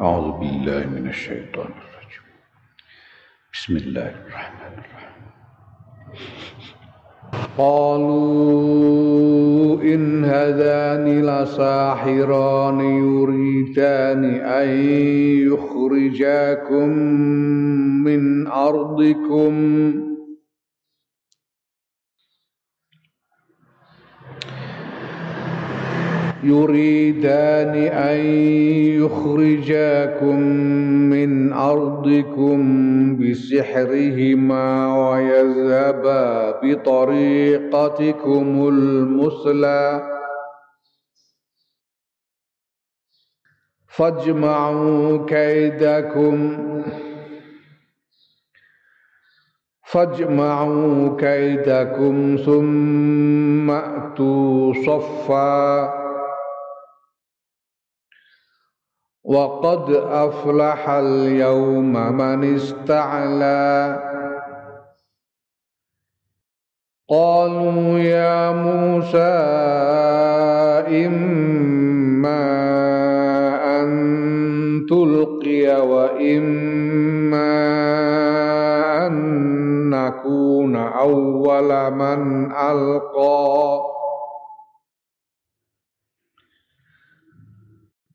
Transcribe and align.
أعوذ 0.00 0.32
بالله 0.32 0.86
من 0.86 1.08
الشيطان 1.08 1.66
الرجيم. 1.66 2.26
بسم 3.52 3.76
الله 3.76 4.12
الرحمن 4.26 4.72
الرحيم. 4.78 5.16
قالوا 7.58 8.62
إن 9.82 10.24
هذان 10.24 11.22
لساحران 11.24 12.80
يريدان 12.80 14.24
أن 14.34 14.68
يخرجاكم 15.48 16.88
من 18.04 18.46
أرضكم. 18.46 19.52
يريدان 26.48 27.74
أن 27.92 28.20
يخرجاكم 29.02 30.40
من 31.10 31.52
أرضكم 31.52 32.58
بسحرهما 33.16 34.66
ويذهبا 35.10 36.60
بطريقتكم 36.62 38.68
المثلى. 38.68 40.12
فاجمعوا 43.88 45.26
كيدكم 45.26 46.58
فاجمعوا 49.86 51.16
كيدكم 51.16 52.36
ثم 52.46 53.70
أتوا 53.70 54.74
صفا. 54.74 56.05
وقد 59.26 59.90
أفلح 59.90 60.88
اليوم 60.88 61.92
من 61.92 62.54
استعلى. 62.54 63.98
قالوا 67.08 67.98
يا 67.98 68.50
موسى 68.50 69.18
إما 71.06 71.55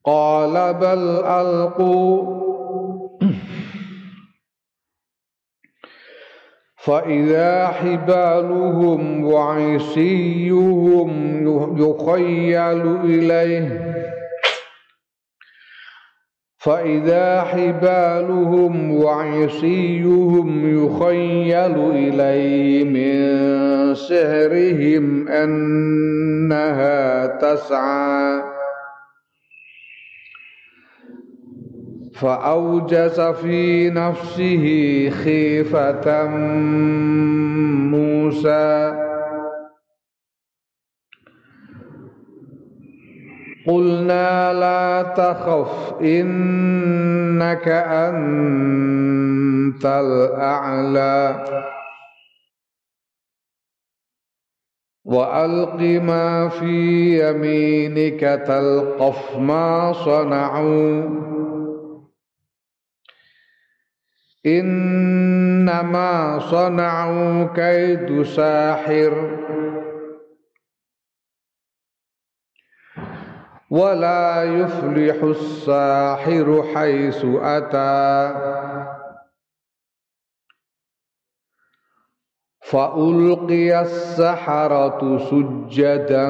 قال 0.04 0.74
بل 0.74 1.24
ألقوا. 1.24 2.42
فإذا 6.76 7.66
حبالهم 7.68 9.24
وعصيهم 9.24 11.10
يخيل 11.78 12.96
إليه. 13.04 13.92
فإذا 16.58 17.42
حبالهم 17.42 18.94
وعصيهم 18.94 20.48
يخيل 20.84 21.90
إليه 21.90 22.84
من 22.84 23.94
سهرهم 23.94 25.28
أنها 25.28 27.26
تسعى. 27.26 28.51
فأوجس 32.22 33.20
في 33.20 33.90
نفسه 33.90 34.64
خيفة 35.10 36.26
موسى. 37.90 38.98
قلنا 43.66 44.52
لا 44.52 45.02
تخف 45.02 46.00
إنك 46.00 47.68
أنت 47.68 48.26
الأعلى. 49.86 51.44
وألق 55.04 55.80
ما 56.02 56.48
في 56.48 57.28
يمينك 57.28 58.20
تلقف 58.46 59.36
ما 59.38 59.92
صنعوا. 59.92 61.41
إنما 64.46 66.38
صنعوا 66.38 67.44
كيد 67.54 68.22
ساحر. 68.22 69.38
ولا 73.70 74.44
يفلح 74.44 75.22
الساحر 75.22 76.64
حيث 76.74 77.26
أتى. 77.42 78.71
فألقي 82.72 83.80
السحرة 83.80 85.18
سجدا 85.18 86.28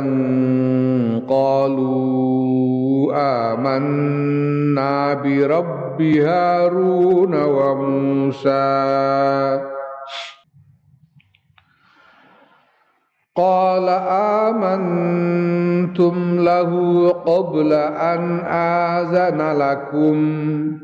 قالوا 1.28 3.12
آمنا 3.52 5.14
برب 5.14 6.02
هارون 6.02 7.42
وموسى. 7.42 8.52
قال 13.36 13.88
آمنتم 14.48 16.14
له 16.40 17.08
قبل 17.08 17.72
أن 17.72 18.40
آذن 18.46 19.58
لكم. 19.58 20.81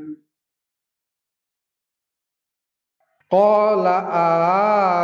Qala 3.29 4.09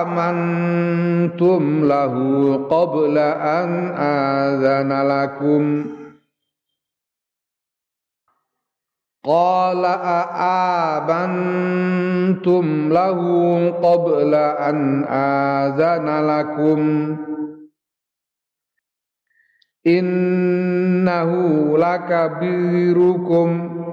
amantum 0.09 1.85
lahu 1.85 2.65
qabla 2.73 3.37
an 3.37 3.93
adzana 3.93 5.05
lakum. 5.05 5.93
Qala 9.21 9.93
amantum 11.05 12.89
lahu 12.89 13.77
qabla 13.85 14.73
an 14.73 15.05
adzana 15.05 16.25
lakum. 16.25 16.81
Innahu 19.85 21.77
lakabirukum. 21.77 23.84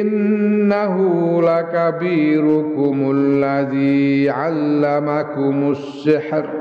إنه 0.00 0.96
لكبيركم 1.42 3.10
الذي 3.14 4.30
علمكم 4.30 5.70
السحر 5.70 6.60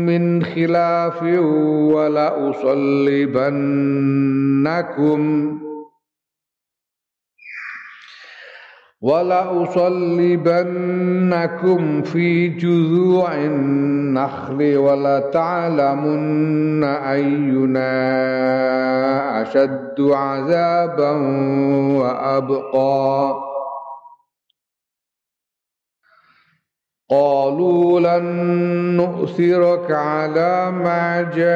من 0.06 0.44
خلاف 0.44 1.24
ولأصلبنكم 1.94 2.78
ولأصلبنكم 9.02 10.62
في 12.02 12.48
جذوع 12.48 13.36
النخل 13.36 14.78
ولتعلمن 14.78 16.84
أينا 16.84 17.92
أشد 19.42 20.02
عذابا 20.02 21.12
وأبقى. 22.00 23.36
قالوا 27.10 28.00
لن 28.00 28.26
نؤثرك 28.98 29.92
على 29.92 30.72
ما 30.72 31.22
جاءنا 31.22 31.48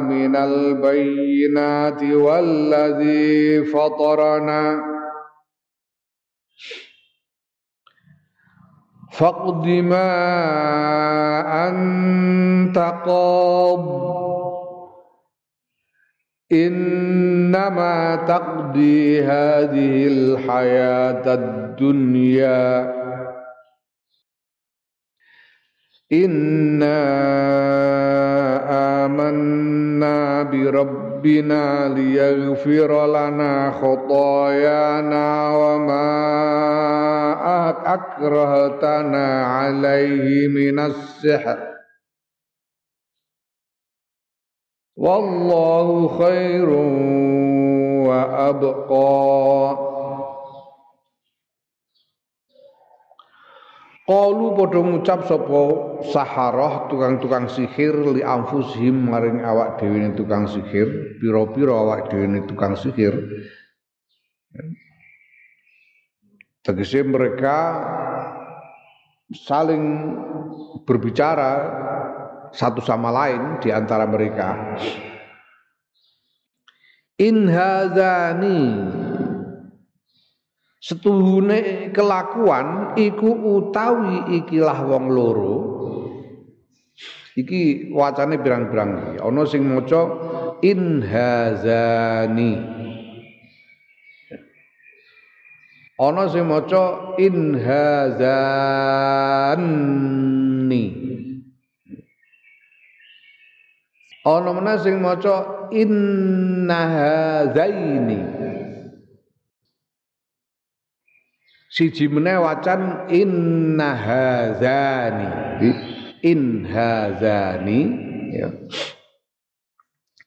من 0.00 0.36
البينات 0.36 2.02
والذي 2.02 3.64
فطرنا. 3.64 4.99
فاقض 9.10 9.66
ما 9.66 10.12
أنت 11.68 12.78
قاض. 12.78 14.10
إنما 16.52 18.16
تقضي 18.16 19.22
هذه 19.22 20.06
الحياة 20.06 21.34
الدنيا. 21.34 23.00
Inna 26.10 27.06
amanna 28.66 30.42
bi 30.50 30.66
rabbina 31.20 31.92
liyaghfira 31.92 33.04
lana 33.04 33.76
khotoyana 33.76 35.52
wa 35.52 35.76
ma 35.84 36.08
akrahtana 37.84 39.68
alaihi 39.68 40.48
minas 40.48 40.96
sihr 41.20 41.68
Wallahu 44.96 46.08
khairun 46.16 48.04
wa 48.04 48.20
abqa 48.48 49.88
Qalu 54.10 54.58
padha 54.58 54.82
ngucap 54.82 55.30
sapa 55.30 55.62
saharah 56.10 56.90
tukang-tukang 56.90 57.46
sihir 57.46 57.94
li 58.10 58.26
anfusihim 58.26 59.06
maring 59.06 59.38
awak 59.46 59.78
dhewe 59.78 60.02
tukang 60.18 60.50
sihir, 60.50 61.14
pira-pira 61.22 61.70
awak 61.70 62.10
dhewe 62.10 62.42
tukang 62.50 62.74
sihir. 62.74 63.14
Tegese 66.66 67.06
mereka 67.06 67.58
saling 69.30 70.10
berbicara 70.82 71.52
satu 72.50 72.82
sama 72.82 73.14
lain 73.14 73.62
di 73.62 73.70
antara 73.70 74.10
mereka. 74.10 74.74
In 77.22 77.46
hadzani 77.46 78.58
setuhune 80.80 81.92
kelakuan 81.92 82.96
iku 82.96 83.28
utawi 83.28 84.40
ikilah 84.40 84.80
wong 84.88 85.12
loro. 85.12 85.56
Iki 87.36 87.94
wacane 87.94 88.42
birang-birang 88.42 89.20
ana 89.22 89.42
sing 89.46 89.62
maca 89.62 90.02
in 90.66 90.98
hazani. 91.04 92.58
Ana 96.00 96.26
sing 96.32 96.48
maca 96.48 97.14
in 97.20 97.54
hazani. 97.60 98.90
Ana 104.20 104.52
meneh 104.52 104.76
sing 104.84 105.00
maca 105.00 105.68
inna 105.72 106.80
hazaini 106.92 108.20
siji 111.70 112.10
meneh 112.10 112.42
wacan 112.42 113.06
inna 113.08 113.94
hadzani. 113.94 115.28
In 116.26 116.66
hadzani. 116.66 117.80
Ya. 118.34 118.50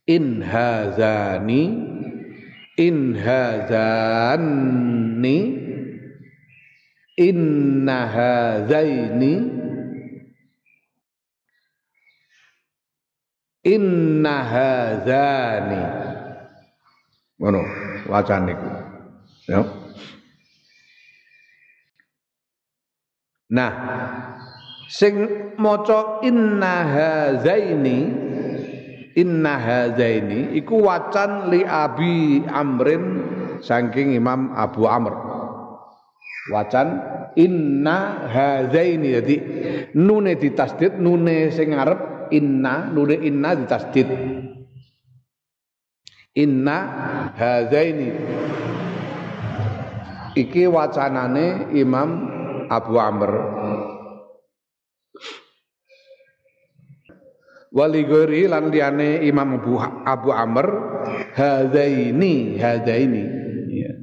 In 0.08 0.42
hadzani. 0.42 1.62
In 2.80 3.14
hadzani 3.14 5.38
inna 7.18 8.00
hadzaini 8.10 9.34
inna 13.64 14.36
hadzani. 14.44 15.82
Ngono 17.38 17.62
wacan 18.10 18.50
niku. 18.50 18.70
Ya 19.48 19.83
Nah, 23.54 23.72
sing 24.90 25.30
maca 25.62 26.26
inna 26.26 26.76
hazaini 26.90 27.98
inna 29.14 29.54
hazaini 29.62 30.58
iku 30.58 30.82
wacan 30.82 31.54
li 31.54 31.62
Abi 31.62 32.42
Amrin 32.50 33.06
saking 33.62 34.18
Imam 34.18 34.58
Abu 34.58 34.90
Amr. 34.90 35.14
Wacan 36.50 36.98
inna 37.38 38.26
hazaini 38.26 39.22
jadi 39.22 39.36
nune 39.94 40.34
ditasdid 40.34 40.98
nune 40.98 41.54
sing 41.54 41.78
ngarep 41.78 42.34
inna 42.34 42.90
nune 42.90 43.22
inna 43.22 43.54
ditasdid. 43.54 44.10
Inna 46.34 46.78
hazaini 47.38 48.10
iki 50.34 50.66
wacanane 50.66 51.70
Imam 51.78 52.33
Abu 52.74 52.98
Amr 52.98 53.32
Wali 57.74 58.06
gori 58.06 58.46
lan 58.46 58.70
liyane 58.70 59.26
Imam 59.26 59.58
Abu, 59.58 59.82
Abu 59.82 60.30
Amr 60.30 60.68
hadaini 61.34 62.62
hadaini 62.62 63.24
ya. 63.74 63.94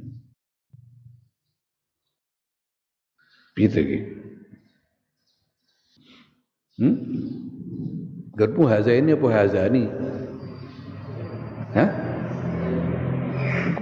Gitu 3.55 3.79
gitu. 3.79 4.11
Hmm? 6.81 6.97
Gerbu 8.35 8.65
hazaini 8.65 9.13
apa 9.13 9.27
hazani? 9.29 9.85
Hah? 11.77 11.89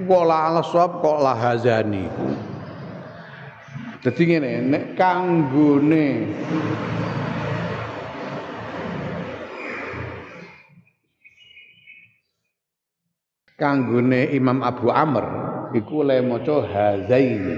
Kok 0.04 0.24
la 0.28 0.38
ala 0.52 0.62
kok 0.66 1.18
la 1.24 1.34
hazani? 1.34 2.06
Dadi 4.00 4.24
ngene, 4.32 4.64
nek 4.64 4.96
kanggone. 4.96 6.08
Kanggone 13.60 14.32
Imam 14.32 14.64
Abu 14.64 14.88
Amr 14.88 15.26
iku 15.76 16.08
oleh 16.08 16.24
maca 16.24 16.64
hazaini 16.64 17.56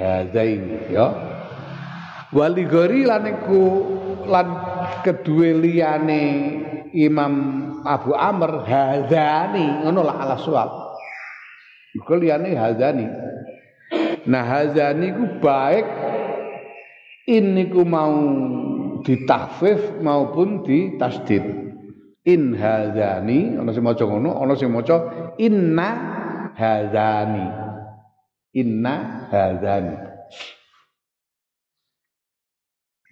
hazaini 0.00 0.96
ya. 0.96 1.12
Wali 2.32 2.64
gori 2.64 3.04
lan 3.04 3.28
iku 3.28 3.62
lan 4.32 4.48
kedue 5.04 5.52
liyane 5.60 6.24
Imam 6.96 7.34
Abu 7.84 8.16
Amr 8.16 8.64
hazani 8.64 9.84
ngono 9.84 10.00
lah 10.08 10.24
ala 10.24 10.36
suwab 10.40 10.72
iku 11.92 12.16
liyane 12.16 12.56
hazani 12.56 13.04
Nah 14.26 14.44
hazani 14.46 15.08
ku 15.14 15.24
baik 15.42 15.86
ini 17.26 17.66
ku 17.70 17.82
mau 17.82 18.14
ditahfif 19.02 19.98
maupun 19.98 20.62
ditasdid. 20.62 21.42
In 22.22 22.54
hazani 22.54 23.58
ana 23.58 23.74
sing 23.74 23.82
maca 23.82 24.06
ngono, 24.06 24.38
ana 24.38 24.54
sing 24.54 24.70
maca 24.70 25.10
inna 25.42 25.90
hazani. 26.54 27.46
Inna 28.54 29.26
hazani. 29.32 29.96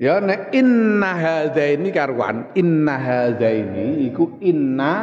Ya 0.00 0.16
nek 0.16 0.48
inna 0.56 1.12
hadzaini 1.12 1.92
karwan, 1.92 2.56
inna 2.56 2.96
hadzaini 2.96 4.08
iku 4.08 4.40
inna 4.40 4.94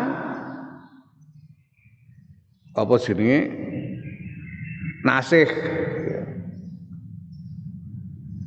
apa 2.74 2.93
jenenge 2.98 3.66
nasih. 5.08 5.48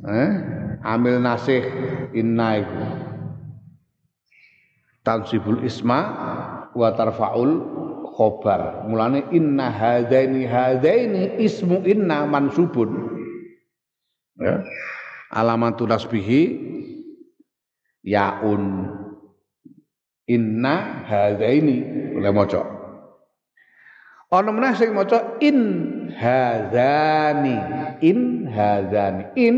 Eh? 0.05 0.31
Amil 0.85 1.17
nasih 1.17 1.61
inna 2.13 2.61
iku. 2.61 2.83
Tansibul 5.01 5.65
isma 5.65 5.99
wa 6.77 6.89
tarfaul 6.93 7.51
khobar. 8.13 8.85
Mulane 8.85 9.25
inna 9.33 9.73
hadaini 9.73 10.45
hadaini 10.45 11.41
ismu 11.41 11.81
inna 11.85 12.29
mansubun. 12.29 13.09
Ya. 14.37 14.61
Alamatul 15.33 15.89
nasbihi 15.89 16.41
yaun. 18.05 18.93
Inna 20.29 21.05
hadaini. 21.09 21.77
Oleh 22.17 22.29
maca 22.29 22.80
ana 24.31 24.49
meneh 24.55 24.73
sing 24.79 24.95
maca 24.95 25.35
in 25.43 25.59
hadzani 26.15 27.57
in 27.99 28.47
hadzani. 28.47 29.35
In 29.35 29.55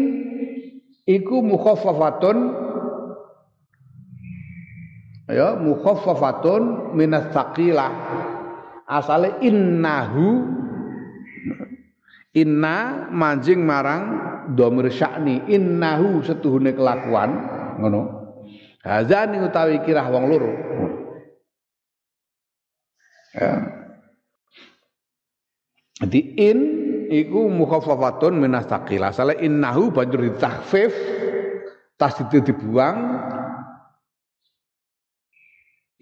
iku 1.06 1.46
mukhaffafatun 1.46 2.38
ya 5.30 5.54
mukhaffafatun 5.62 6.98
minas 6.98 7.30
tsaqilah 7.30 7.92
asale 8.90 9.46
innahu 9.46 10.42
inna 12.34 13.08
manjing 13.14 13.62
marang 13.62 14.04
dhamir 14.58 14.90
sya'ni 14.90 15.54
innahu 15.54 16.26
setuhune 16.26 16.74
kelakuan 16.74 17.30
ngono. 17.78 18.26
Hazani 18.82 19.38
utawi 19.38 19.86
kirah 19.86 20.10
wong 20.10 20.28
loro. 20.28 20.52
Ya 23.38 23.83
jadi 26.04 26.20
in 26.36 26.60
iku 27.08 27.48
mukhaffafatun 27.48 28.36
minas 28.36 28.68
taqil. 28.68 29.00
Asale 29.08 29.40
innahu 29.40 29.96
banjur 29.96 30.20
ditakhfif 30.20 30.92
tas 31.96 32.20
itu 32.20 32.44
dibuang. 32.44 33.24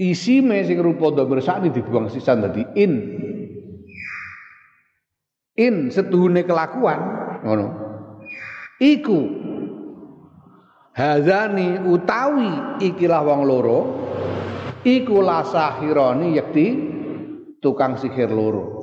Isime 0.01 0.65
sing 0.65 0.81
rupa 0.81 1.13
dhamir 1.13 1.46
sakni 1.46 1.70
dibuang 1.70 2.10
sisan 2.10 2.41
dadi 2.41 2.65
in. 2.81 2.93
In 5.62 5.93
setuhune 5.93 6.41
kelakuan 6.50 7.00
ngono. 7.46 7.67
Iku 8.81 9.20
hazani 10.98 11.77
utawi 11.86 12.81
ikilah 12.81 13.22
wong 13.22 13.41
loro 13.46 13.79
iku 14.81 15.22
lasahirani 15.22 16.41
yakti 16.41 16.67
tukang 17.62 18.01
sihir 18.01 18.34
loro 18.34 18.80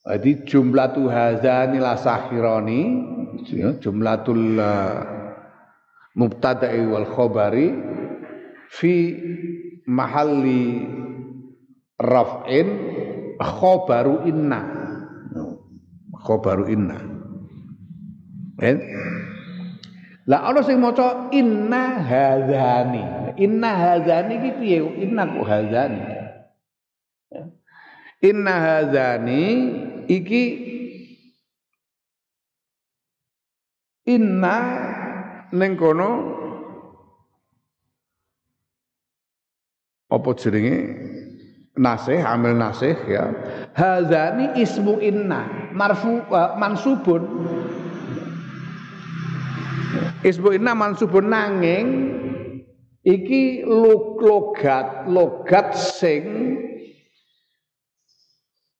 jadi 0.00 0.30
jumlah 0.48 0.96
tu 0.96 1.12
hazani 1.12 1.76
lasahirani 1.76 2.80
jumlatul 3.84 4.56
uh, 4.56 5.04
mubtada'i 6.16 6.88
wal 6.88 7.04
khabari 7.04 7.76
fi 8.72 8.92
mahalli 9.84 10.88
raf'in 12.00 12.68
khabaru 13.36 14.24
inna. 14.24 14.60
Khabaru 16.20 16.64
inna. 16.68 16.96
Kan? 18.60 18.76
Lah 20.28 20.52
ana 20.52 20.60
sing 20.60 20.80
maca 20.80 21.32
inna 21.32 22.00
hadzani. 22.04 23.04
Inna 23.40 23.70
hadzani 23.72 24.32
iki 24.36 24.50
piye? 24.60 24.78
Inna 25.00 25.24
kok 25.28 25.48
hadzani? 25.48 26.00
Inna 28.20 28.54
hadzani 28.60 29.44
iki 30.10 30.44
inna 34.10 34.58
ning 35.54 35.78
kono 35.78 36.10
apa 40.10 40.30
jenenge? 40.34 40.78
Nasih 41.80 42.18
amil 42.26 42.58
nasih 42.58 42.98
ya. 43.06 43.30
Hadzani 43.78 44.58
ismu 44.58 44.98
inna 44.98 45.70
marfu 45.72 46.18
uh, 46.28 46.58
mansubun. 46.58 47.22
Ismu 50.26 50.58
inna 50.58 50.74
mansubun 50.76 51.30
nanging 51.30 51.86
iki 53.06 53.64
logat 53.64 55.08
logat 55.08 55.72
sing 55.78 56.26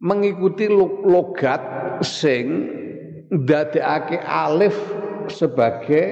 mengikuti 0.00 0.66
logat 1.04 1.60
sing 2.00 2.72
ndadekake 3.28 4.16
alif 4.24 4.74
sebagai 5.28 6.06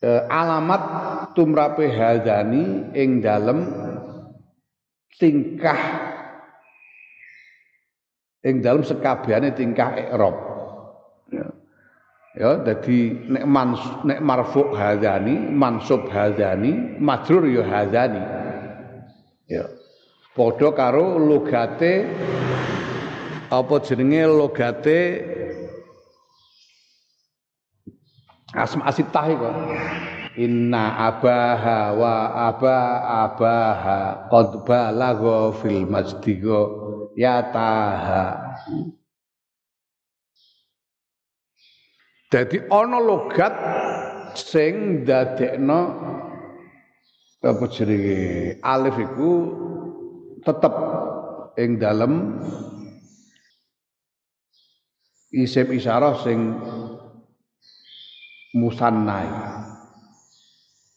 eh, 0.00 0.22
alamat 0.30 0.82
tumrape 1.34 1.90
hadani 1.90 2.94
ing 2.94 3.20
dalem 3.20 3.68
tingkah 5.18 5.82
ing 8.46 8.62
dalem 8.62 8.82
sekabehane 8.86 9.52
tingkah 9.54 9.98
i'rab. 9.98 10.36
Ya. 11.30 11.46
Ya 12.32 12.50
dadi 12.64 13.12
nek 13.28 13.44
mans 13.44 13.82
nek 14.08 14.24
marfu 14.24 14.72
hadani 14.72 15.52
mansub 15.52 16.08
hadani 16.08 16.96
majrur 16.96 17.44
ya 17.44 17.60
ya 19.52 19.64
padha 20.32 20.68
karo 20.72 21.20
logate 21.20 22.08
apa 23.52 23.74
jenenge 23.84 24.24
logate 24.24 25.00
asma 28.56 28.88
asitah 28.88 29.26
iku. 29.28 29.50
Inna 30.32 31.12
abaha 31.12 31.92
wa 31.92 32.32
aba 32.48 32.78
abaha 33.28 34.32
qad 34.32 34.64
balagha 34.64 35.52
fil 35.60 35.84
masdigo 35.84 36.60
yataha. 37.12 38.40
Dadi 42.32 42.64
ana 42.72 42.96
logat 42.96 43.52
sing 44.32 45.04
dadekno 45.04 45.80
apa 47.44 47.64
jenenge 47.68 48.56
alif 48.64 48.96
iku 48.96 49.32
tetep 50.42 50.74
ing 51.56 51.78
dalem 51.78 52.42
isim 55.32 55.72
isyarah 55.72 56.14
sing 56.20 56.38
musannai. 58.52 59.28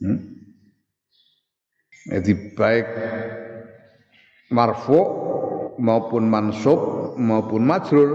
Hmm? 0.04 0.20
Jadi 2.06 2.54
baik 2.54 2.86
marfu 4.54 5.00
maupun 5.82 6.30
mansub 6.30 7.14
maupun 7.18 7.66
majrur 7.66 8.10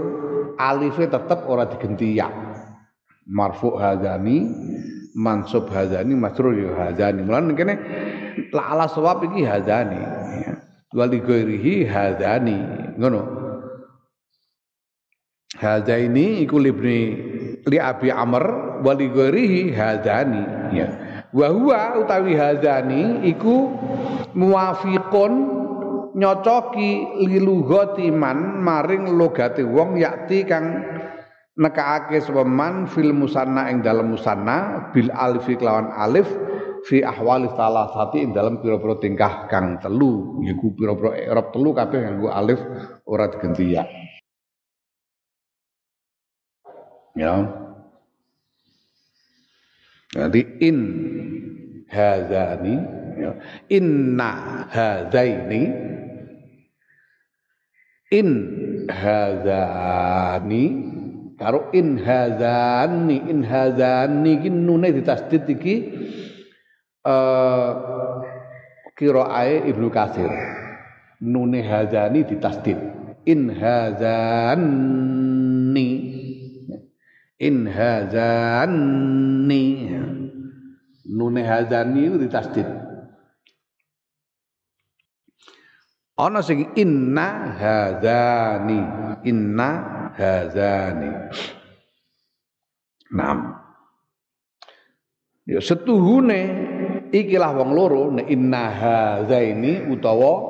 alifnya 0.55 1.19
tetap 1.19 1.49
ora 1.49 1.67
digenti 1.67 2.15
ya. 2.15 2.29
Marfu 3.31 3.77
hadani, 3.77 4.49
mansub 5.17 5.69
hadani, 5.69 6.13
majrur 6.15 6.55
ya 6.55 6.71
hadani. 6.87 7.21
Mulane 7.25 7.53
kene 7.53 7.73
la 8.53 8.63
ala 8.71 8.85
sawab 8.87 9.25
iki 9.27 9.43
hadani. 9.43 9.97
Ya. 9.97 10.60
Wali 10.91 11.19
ghairihi 11.23 11.87
hadani. 11.87 12.57
Ngono. 12.99 13.21
Hadaini 15.51 16.41
iku 16.47 16.57
libni 16.63 16.99
li 17.67 17.77
Abi 17.77 18.09
Amr 18.09 18.79
wali 18.81 19.11
ghairihi 19.11 19.75
hadani 19.75 20.41
ya 20.73 20.87
wa 21.33 21.47
huwa 21.47 21.95
utawi 22.01 22.35
hadani 22.35 23.27
iku 23.29 23.69
muwafiqun 24.35 25.33
nyocoki 26.15 27.07
lilughati 27.23 28.11
man 28.11 28.59
maring 28.63 29.15
logate 29.15 29.63
wong 29.63 29.95
yakti 29.95 30.43
kang 30.43 30.83
nekaake 31.55 32.19
sepeman 32.19 32.89
fil 32.89 33.13
musanna 33.15 33.71
ing 33.71 33.79
dalam 33.85 34.11
musanna 34.11 34.89
bil 34.91 35.07
alif 35.13 35.47
alif 35.95 36.27
fi 36.85 37.05
ahwali 37.05 37.49
salah 37.53 37.89
satu 37.93 38.17
ing 38.17 38.33
dalam 38.33 38.57
pira-pira 38.61 38.97
tingkah 38.97 39.45
kang 39.51 39.77
telu. 39.77 40.41
Yiku 40.41 40.73
pira-pira 40.73 41.17
i'rab 41.17 41.53
telu 41.53 41.69
kabeh 41.75 41.99
nganggo 42.01 42.29
alif 42.33 42.59
ora 43.05 43.29
digenti 43.29 43.65
ya. 43.77 43.83
Ya. 47.15 47.33
Jadi 50.11 50.41
in 50.59 50.79
hadani 51.87 52.75
ya. 53.19 53.31
inna 53.71 54.31
hadaini 54.67 55.63
in 58.11 58.29
hadani 58.91 60.65
karo 61.39 61.71
in 61.71 61.95
hadani 61.99 63.17
in 63.23 63.39
hadani 63.43 64.31
iki 64.39 64.49
nune 64.51 64.91
ditasdid 64.91 65.47
iki 65.47 65.75
eh 67.05 67.73
qiraa'e 68.97 69.65
Ibnu 69.65 69.89
Katsir. 69.89 70.29
Nune 71.21 71.61
hadani 71.65 72.25
ditasdid. 72.25 72.77
In 73.25 73.49
hadani 73.53 74.91
in 77.41 77.65
hadani 77.65 79.65
nune 81.09 81.41
hadani 81.41 82.05
itu 82.05 82.21
ditasdid. 82.21 82.69
Ana 86.21 86.45
sing 86.45 86.69
inna 86.77 87.57
hadani 87.57 88.79
inna 89.25 89.69
hadani 90.17 91.09
Nam. 93.11 93.59
Ya 95.51 95.59
setuhune 95.59 96.41
ikilah 97.11 97.51
wong 97.59 97.75
loro 97.75 98.07
nek 98.07 98.31
inna 98.31 98.71
hadzaini 98.71 99.91
utawa 99.91 100.47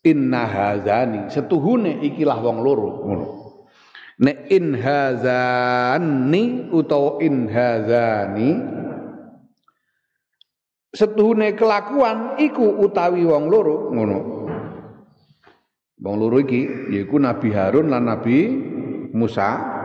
inna 0.00 0.48
hadzani 0.48 1.28
setuhune 1.28 2.00
ikilah 2.00 2.40
wong 2.40 2.64
loro 2.64 3.04
ngono. 3.04 3.26
Nek 4.24 4.48
in 4.48 4.72
hadzani 4.72 6.72
utawa 6.72 7.20
in 7.20 7.52
hadzani 7.52 8.50
setuhune 10.96 11.52
kelakuan 11.52 12.40
iku 12.40 12.80
utawi 12.80 13.28
wong 13.28 13.52
loro 13.52 13.92
ngono. 13.92 14.18
Wong 16.00 16.14
loro 16.16 16.40
iki 16.40 16.88
yaiku 16.88 17.20
Nabi 17.20 17.52
Harun 17.52 17.92
lan 17.92 18.08
Nabi 18.08 18.48
Musa 19.12 19.81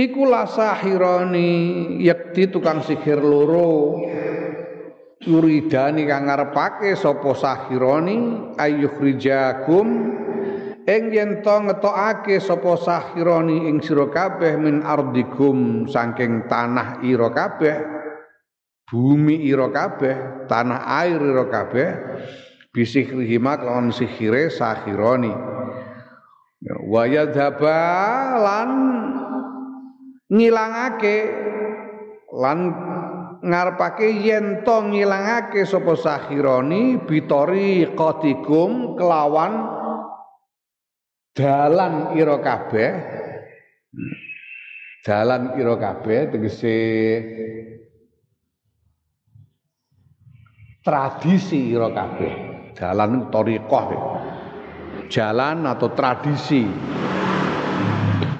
Iku 0.00 0.24
lasahirani 0.24 1.50
yakti 2.00 2.48
tukang 2.48 2.80
sihir 2.80 3.20
loro. 3.20 4.00
Yuridani 5.20 6.08
kang 6.08 6.24
ngarepake 6.24 6.96
sapa 6.96 7.36
sahirani 7.36 8.16
ayyukhrijakum 8.56 9.86
ing 10.88 11.02
yen 11.12 11.44
to 11.44 11.56
ngetokake 11.60 12.40
sapa 12.40 12.80
sahirani 12.80 13.68
ing 13.68 13.84
sira 13.84 14.08
kabeh 14.08 14.56
min 14.56 14.80
ardikum 14.80 15.84
saking 15.84 16.48
tanah 16.48 17.04
ira 17.04 17.28
kabeh 17.36 17.76
bumi 18.88 19.44
ira 19.44 19.68
kabeh 19.68 20.48
tanah 20.48 20.88
air 21.04 21.20
ira 21.20 21.44
kabeh 21.52 21.88
bisikrihima 22.72 23.60
kelawan 23.60 23.92
sihire 23.92 24.48
sakhironi 24.48 25.36
ya, 26.64 26.74
wa 26.80 27.04
yadhaba 27.04 27.80
lan 28.40 28.70
ngilangake. 30.30 31.16
Lan 32.30 32.58
ngarepake 33.42 34.22
yen 34.22 34.62
to 34.62 34.86
ngilangake 34.86 35.66
sapa 35.66 35.98
sakhironi 35.98 37.02
bitori 37.02 37.90
qatikum 37.98 38.94
kelawan 38.94 39.66
dalan 41.34 42.14
ira 42.14 42.38
kabeh. 42.38 42.90
Dalan 45.02 45.58
ira 45.58 45.74
kabeh 45.74 46.30
tegese 46.30 46.78
tradisi 50.86 51.74
ira 51.74 51.90
kabeh. 51.90 52.34
Dalan 52.78 53.26
thariqah 53.34 53.86
jalan 55.10 55.66
atau 55.66 55.90
tradisi. 55.98 56.62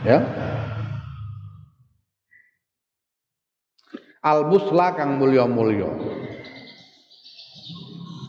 Ya 0.06 0.50
al 4.21 4.45
musla 4.49 4.93
kang 4.93 5.17
mulya-mulya. 5.17 5.89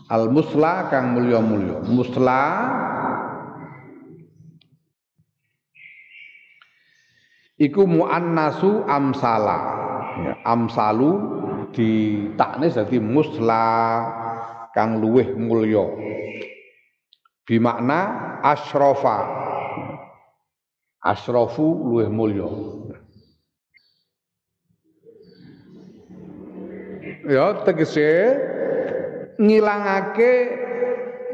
Al 0.08 0.28
musla 0.32 0.88
kang 0.88 1.16
mulya-mulya. 1.16 1.84
Musla. 1.88 2.42
Iku 7.60 7.84
muannasu 7.86 8.88
amsala. 8.88 9.60
Ya, 10.12 10.34
amsalu 10.44 11.40
taknis 12.36 12.76
dadi 12.76 13.00
musla 13.00 13.64
kang 14.76 15.00
luweh 15.00 15.32
mulya. 15.36 15.88
Bimakna 17.48 18.00
asrofa 18.44 19.24
asrofu 21.00 21.64
luweh 21.64 22.08
mulya 22.12 22.48
ya 27.26 27.62
tegese 27.62 28.38
ngilangake 29.38 30.32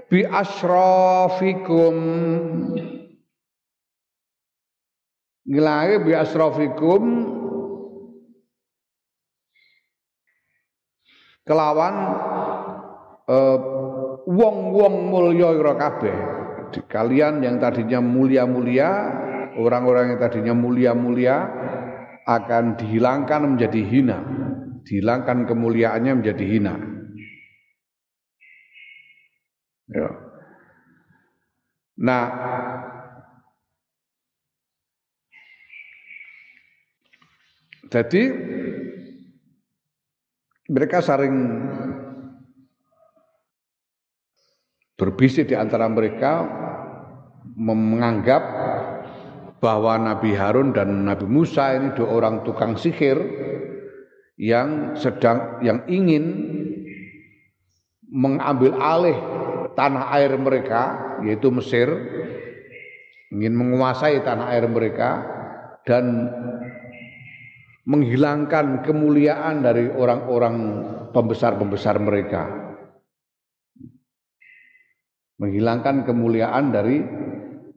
bi 0.09 0.25
asrafikum 0.25 1.97
ngilangake 5.49 5.97
bi 6.05 6.13
asrafikum 6.13 7.03
kelawan 11.49 11.95
uh, 13.25 13.59
wong-wong 14.29 14.95
mulya 15.09 15.57
ira 15.57 15.75
kabeh. 15.81 16.17
Kalian 16.85 17.41
yang 17.41 17.57
tadinya 17.57 18.05
mulia-mulia 18.05 19.09
orang-orang 19.57 20.13
yang 20.13 20.21
tadinya 20.21 20.53
mulia-mulia 20.53 21.49
akan 22.29 22.77
dihilangkan 22.77 23.57
menjadi 23.57 23.81
hina 23.89 24.21
dihilangkan 24.89 25.45
kemuliaannya 25.45 26.25
menjadi 26.25 26.45
hina 26.49 26.75
ya. 29.93 30.09
nah 32.01 32.25
Jadi 37.89 38.23
mereka 40.69 41.01
saling 41.01 41.33
berbisik 45.01 45.49
di 45.49 45.57
antara 45.57 45.89
mereka 45.89 46.45
menganggap 47.57 48.43
bahwa 49.59 49.97
Nabi 49.97 50.37
Harun 50.37 50.77
dan 50.77 51.09
Nabi 51.09 51.25
Musa 51.25 51.81
ini 51.81 51.97
dua 51.97 52.13
orang 52.13 52.45
tukang 52.45 52.77
sihir 52.77 53.17
yang 54.39 54.95
sedang 54.95 55.59
yang 55.67 55.83
ingin 55.91 56.25
mengambil 58.07 58.79
alih 58.79 59.19
tanah 59.75 60.15
air 60.15 60.33
mereka 60.39 60.83
yaitu 61.27 61.51
Mesir 61.51 61.91
ingin 63.35 63.53
menguasai 63.53 64.25
tanah 64.25 64.55
air 64.55 64.65
mereka 64.71 65.27
dan 65.85 66.31
menghilangkan 67.89 68.85
kemuliaan 68.85 69.65
dari 69.65 69.89
orang-orang 69.89 70.57
pembesar-pembesar 71.13 71.97
mereka. 71.97 72.45
Menghilangkan 75.41 76.05
kemuliaan 76.05 76.69
dari 76.69 77.01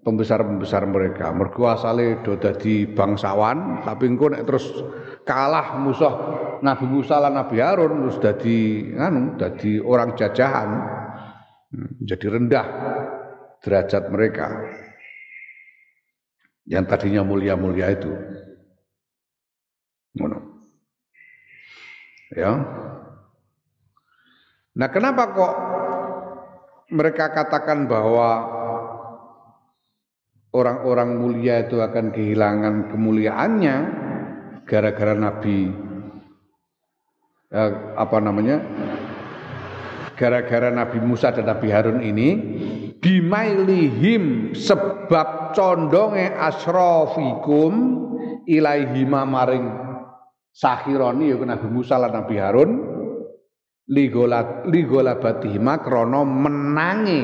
pembesar-pembesar 0.03 0.83
mereka. 0.89 1.31
Mergo 1.31 1.69
asale 1.71 2.19
do 2.25 2.35
bangsawan, 2.91 3.85
tapi 3.87 4.11
engko 4.11 4.33
terus 4.43 4.65
kalah 5.23 5.77
musuh 5.79 6.40
Nabi 6.61 6.85
Musa 6.85 7.17
lan 7.17 7.33
Nabi 7.33 7.57
Harun 7.57 8.05
terus 8.05 8.17
dadi 8.21 8.89
anu 8.93 9.35
dadi 9.35 9.81
orang 9.81 10.13
jajahan. 10.13 10.69
Jadi 12.03 12.25
rendah 12.27 12.67
derajat 13.63 14.11
mereka 14.11 14.47
yang 16.67 16.85
tadinya 16.85 17.23
mulia-mulia 17.25 17.87
itu. 17.89 18.11
Ngono. 20.19 20.39
Ya. 22.35 22.51
Nah, 24.71 24.87
kenapa 24.87 25.23
kok 25.35 25.53
mereka 26.91 27.31
katakan 27.31 27.87
bahwa 27.87 28.29
orang-orang 30.51 31.19
mulia 31.19 31.63
itu 31.63 31.79
akan 31.79 32.11
kehilangan 32.11 32.91
kemuliaannya 32.91 33.75
gara-gara 34.67 35.15
Nabi 35.15 35.90
eh, 37.51 37.71
apa 37.99 38.17
namanya? 38.23 38.63
Gara-gara 40.15 40.69
Nabi 40.69 41.01
Musa 41.01 41.33
dan 41.33 41.49
Nabi 41.49 41.67
Harun 41.73 41.99
ini 42.05 42.29
bimailihim 43.01 44.53
sebab 44.53 45.57
condonge 45.57 46.29
asrofikum 46.29 47.73
ilaihima 48.45 49.25
maring 49.25 49.65
Sakhironi 50.51 51.31
ya 51.31 51.39
Nabi 51.39 51.67
Musa 51.71 51.95
lan 51.95 52.11
Nabi 52.11 52.35
Harun 52.37 52.71
ligolat 53.87 54.67
ligolabatihima 54.67 55.79
krana 55.79 56.21
menangi 56.27 57.23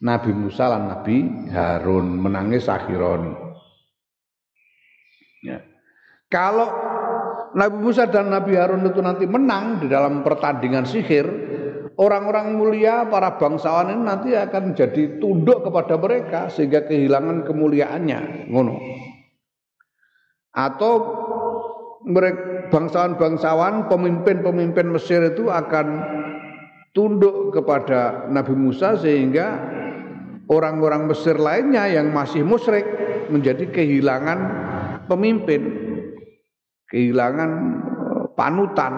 Nabi 0.00 0.30
Musa 0.32 0.72
lan 0.72 0.88
Nabi 0.88 1.16
Harun 1.52 2.16
menangi 2.16 2.58
Sakhironi. 2.58 3.32
Ya. 5.44 5.60
Kalau 6.32 6.68
Nabi 7.50 7.76
Musa 7.82 8.06
dan 8.06 8.30
Nabi 8.30 8.54
Harun 8.54 8.86
itu 8.86 9.02
nanti 9.02 9.26
menang 9.26 9.82
di 9.82 9.90
dalam 9.90 10.22
pertandingan 10.22 10.86
sihir, 10.86 11.26
orang-orang 11.98 12.54
mulia, 12.54 13.10
para 13.10 13.34
bangsawan 13.34 13.90
ini 13.90 14.02
nanti 14.06 14.30
akan 14.38 14.72
jadi 14.72 15.18
tunduk 15.18 15.66
kepada 15.66 15.98
mereka 15.98 16.46
sehingga 16.48 16.86
kehilangan 16.86 17.42
kemuliaannya, 17.42 18.50
ngono. 18.54 18.78
Atau 20.54 20.92
bangsawan-bangsawan, 22.70 23.90
pemimpin-pemimpin 23.90 24.86
Mesir 24.88 25.20
itu 25.34 25.50
akan 25.50 25.86
tunduk 26.94 27.54
kepada 27.54 28.26
Nabi 28.30 28.54
Musa 28.54 28.94
sehingga 28.98 29.58
orang-orang 30.50 31.06
Mesir 31.06 31.38
lainnya 31.38 31.86
yang 31.86 32.10
masih 32.10 32.42
musyrik 32.42 32.86
menjadi 33.30 33.70
kehilangan 33.70 34.38
pemimpin, 35.06 35.89
kehilangan 36.90 37.50
eh, 37.86 38.26
panutan. 38.34 38.94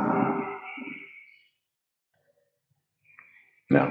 Nah, 3.72 3.88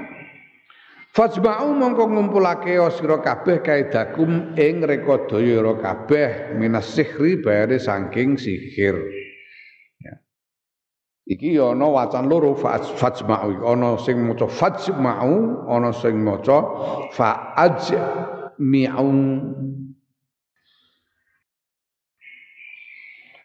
Fajma'u 1.12 1.76
mongko 1.76 2.08
ngumpulake 2.08 2.72
sira 2.88 3.20
kabeh 3.20 3.60
kaidakum 3.60 4.56
ing 4.56 4.80
rekodaya 4.80 5.60
kabeh 5.76 6.56
minas 6.56 6.88
sihri 6.88 7.36
bayare 7.36 7.76
saking 7.76 8.40
sihir. 8.40 8.96
Ya. 10.00 10.16
Iki 11.28 11.60
ya 11.60 11.76
ana 11.76 11.84
wacan 11.84 12.32
loro 12.32 12.56
fajma'u 12.56 13.60
ana 13.60 14.00
sing 14.00 14.24
maca 14.24 14.48
fajma'u 14.48 15.68
ana 15.68 15.92
sing 15.92 16.16
maca 16.16 16.64
fa'aj 17.12 17.92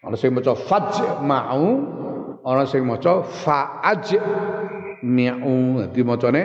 ana 0.08 0.16
sing 0.16 0.32
maca 0.32 0.56
fajma'u 0.56 1.68
ana 2.48 2.64
sing 2.64 2.88
maca 2.88 3.28
fa'aj 3.28 4.16
mi'u. 5.04 5.84
Dadi 5.84 6.02
macane 6.08 6.44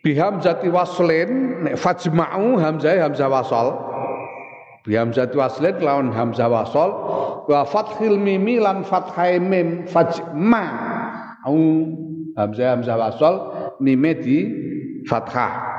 biham 0.00 0.40
jati 0.40 0.72
waslin 0.72 1.62
nek 1.68 1.76
fajma'u 1.76 2.56
hamzah 2.56 2.96
hamzah 3.04 3.28
wasal. 3.28 3.68
Bi 4.82 4.98
hamzati 4.98 5.38
waslin 5.38 5.78
lawan 5.78 6.10
hamzah 6.10 6.50
wasol 6.50 6.90
wa 7.46 7.62
fathil 7.62 8.18
mimi 8.18 8.58
lan 8.58 8.82
fathai 8.82 9.38
mim 9.38 9.86
fajma 9.86 10.64
au 11.46 11.86
hamzah 12.34 12.74
hamzah 12.74 12.96
wasol 12.98 13.34
mime 13.78 14.10
di 14.18 14.38
fathah 15.06 15.71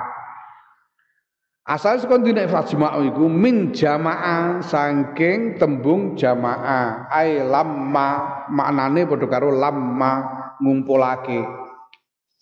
Asal 1.64 1.96
sekon 2.04 2.28
dina 2.28 2.44
fajma'u 2.44 3.08
iku 3.08 3.32
min 3.32 3.72
jamaah 3.72 4.60
saking 4.60 5.56
tembung 5.56 6.12
jamaah 6.20 7.08
ai 7.08 7.40
lamma 7.40 8.44
maknane 8.52 9.08
padha 9.08 9.32
karo 9.32 9.56
lamma 9.56 10.12
ngumpulake. 10.60 11.40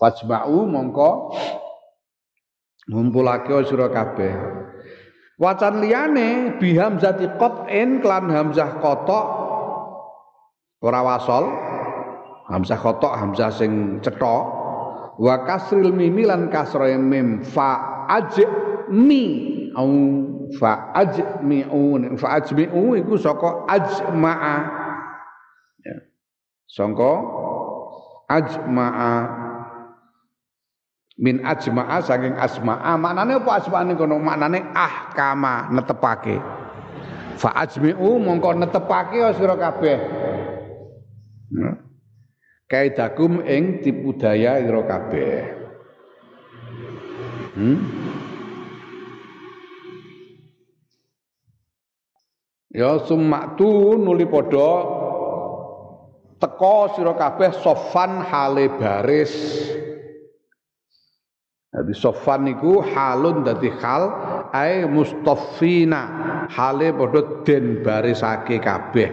Fajma'u 0.01 0.65
mongko 0.65 1.37
ngumpulake 2.89 3.61
sira 3.69 3.93
kabeh. 3.93 4.33
Wacan 5.37 5.85
liyane 5.85 6.57
bi 6.57 6.73
hamzati 6.73 7.29
qat'in 7.37 8.01
klan 8.01 8.25
hamzah 8.25 8.81
kotok 8.81 9.25
ora 10.81 11.01
wasol. 11.05 11.45
Hamzah 12.49 12.79
kotok 12.81 13.13
hamzah 13.13 13.53
sing 13.53 14.01
cetha. 14.01 14.37
Wa 15.21 15.45
kasril 15.45 15.93
mimi 15.93 16.25
lan 16.25 16.49
mim 17.05 17.45
fa 17.45 18.01
aj 18.09 18.41
mi 18.91 19.23
au 19.71 19.89
fa 20.59 20.91
ajmi'u 20.93 22.15
fa 22.19 22.43
ajmi'u 22.43 22.99
iku 22.99 23.15
saka 23.15 23.65
ajma'a. 23.71 24.55
Ya. 25.81 25.95
Saka 26.67 27.11
ajma'a. 28.27 29.13
Min 31.21 31.39
ajma'a 31.45 31.97
saking 32.03 32.35
asma'a. 32.35 32.99
Maknane 32.99 33.39
apa 33.39 33.51
asma'ane 33.63 33.93
kono? 33.95 34.19
Maknane 34.19 34.59
ahkama 34.75 35.71
netepake. 35.71 36.35
Fa 37.39 37.55
ajmi'u 37.63 38.19
mongko 38.19 38.59
netepake 38.59 39.31
sira 39.39 39.55
kabeh. 39.55 39.99
Ya. 41.51 41.71
kaidakum 42.71 43.43
ing 43.43 43.83
tipu 43.83 44.15
daya 44.15 44.63
ira 44.63 44.81
kabeh. 44.87 45.43
Hmm? 47.51 48.00
Ya 52.71 53.03
sumaktu 53.03 53.99
nuli 53.99 54.25
padha 54.27 54.71
teka 56.39 56.77
sira 56.95 57.13
kabeh 57.15 57.51
sofan 57.59 58.23
hale 58.23 58.71
baris 58.79 59.35
Jadi 61.71 61.95
sofan 61.95 62.51
niku 62.51 62.83
halun 62.83 63.47
dadi 63.47 63.71
hal 63.79 64.11
ai 64.51 64.83
mustafina 64.83 66.03
hale 66.51 66.91
padha 66.91 67.47
den 67.47 67.79
barisake 67.79 68.59
kabeh. 68.59 69.09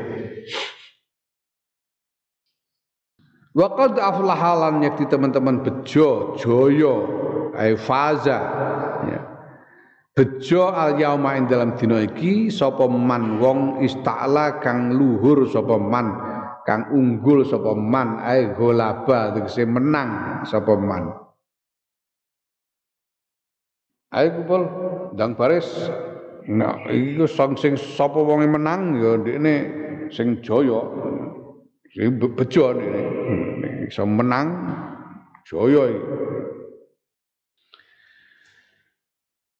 Wa 3.54 3.74
qad 3.78 3.94
aflahalan 3.94 4.82
yakti 4.82 5.06
teman-teman 5.06 5.62
bejo 5.62 6.34
joyo 6.34 6.94
ai 7.54 7.78
faza. 7.78 8.38
Bejo 10.18 10.74
al 10.74 10.98
yauma 10.98 11.38
ing 11.38 11.46
dalam 11.46 11.78
dina 11.78 12.02
iki 12.02 12.50
sapa 12.50 12.90
man 12.90 13.38
wong 13.38 13.78
ista'la 13.86 14.58
kang 14.58 14.90
luhur 14.90 15.46
sapa 15.46 15.78
man 15.78 16.10
kang 16.66 16.90
unggul 16.90 17.46
sapa 17.46 17.78
man 17.78 18.18
ai 18.26 18.50
golaba 18.50 19.30
tegese 19.30 19.62
menang 19.62 20.42
sapa 20.42 20.74
man. 20.74 21.14
Ayo 24.10 24.42
kumpul 24.42 24.62
ndang 25.14 25.38
baris. 25.38 25.70
Nah, 26.50 26.82
iki 26.90 27.22
sing 27.30 27.54
sing 27.54 27.72
sapa 27.78 28.18
wong 28.18 28.42
menang 28.42 28.98
ya 28.98 29.22
ndekne 29.22 29.54
sing 30.10 30.42
jaya. 30.42 30.82
Sing 31.94 32.18
bejo 32.18 32.74
ndekne. 32.74 33.86
Iso 33.86 34.02
menang 34.02 34.66
jaya 35.46 35.94
iki. 35.94 36.02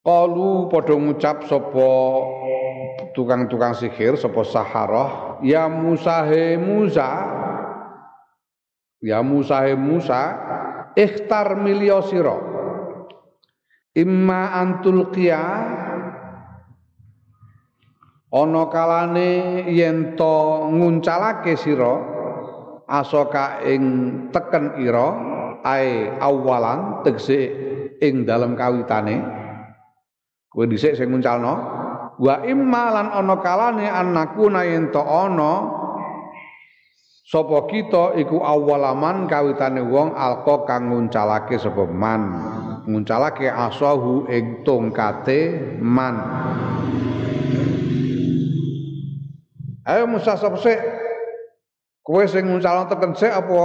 Kalu 0.09 0.73
padha 0.73 0.97
ngucap 0.97 1.45
sapa 1.45 1.91
tukang-tukang 3.13 3.77
sihir 3.77 4.17
sapa 4.17 4.41
saharah 4.41 5.37
ya 5.45 5.69
Musa 5.69 6.25
he 6.25 6.57
Musa. 6.57 7.29
Ya 9.05 9.21
Musa 9.21 9.69
he 9.69 9.77
Musa 9.77 10.33
ikhtar 10.97 11.61
milio 11.61 12.01
sira 12.09 12.41
imma 13.93 14.57
antul 14.57 15.13
qia 15.13 15.45
ana 18.33 18.63
kalane 18.73 19.69
yen 19.69 20.17
to 20.17 20.73
nguncalake 20.73 21.53
sira 21.61 22.01
asoka 22.89 23.61
ing 23.61 23.85
teken 24.33 24.81
ira 24.81 25.09
ae 25.69 26.17
awalan 26.17 27.05
tegese 27.05 27.53
ing 28.01 28.25
dalam 28.25 28.57
kawitane 28.57 29.38
kowe 30.49 30.65
dhisik 30.65 30.97
sing 30.97 31.13
nguncalno 31.13 31.55
wa 32.19 32.35
imma 32.43 32.85
lan 32.91 33.09
ana 33.15 33.37
kalane 33.39 33.87
anakuna 33.87 34.65
yen 34.65 34.91
to 34.91 35.01
ana 35.01 35.53
sapa 37.29 37.69
kita 37.69 38.17
iku 38.17 38.41
awalaman 38.41 39.29
kawitane 39.29 39.85
wong 39.85 40.17
alqa 40.17 40.65
kang 40.65 40.89
nguncalake 40.89 41.61
sapa 41.61 41.85
man? 41.85 42.23
Nguncalake 42.89 43.53
asahu 43.53 44.25
ing 44.33 44.65
tongkate 44.65 45.77
man. 45.77 46.17
Ayo 49.85 50.09
Musa 50.09 50.41
sapa 50.41 50.57
sik? 50.57 50.81
Kowe 52.01 52.25
sing 52.25 52.49
nguncalno 52.49 52.89
teken 52.89 53.13
sik 53.13 53.29
apa 53.29 53.61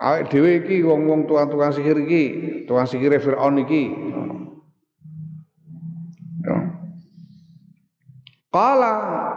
awake 0.00 0.32
dhewe 0.32 0.64
iki 0.64 0.80
wong-wong 0.80 1.28
tukang-tukang 1.28 1.76
sihir 1.76 2.00
iki 2.08 2.24
tukang 2.64 2.88
sihir 2.88 3.12
Firaun 3.20 3.60
iki 3.60 3.92
ya. 6.40 6.56
Kala 8.50 8.94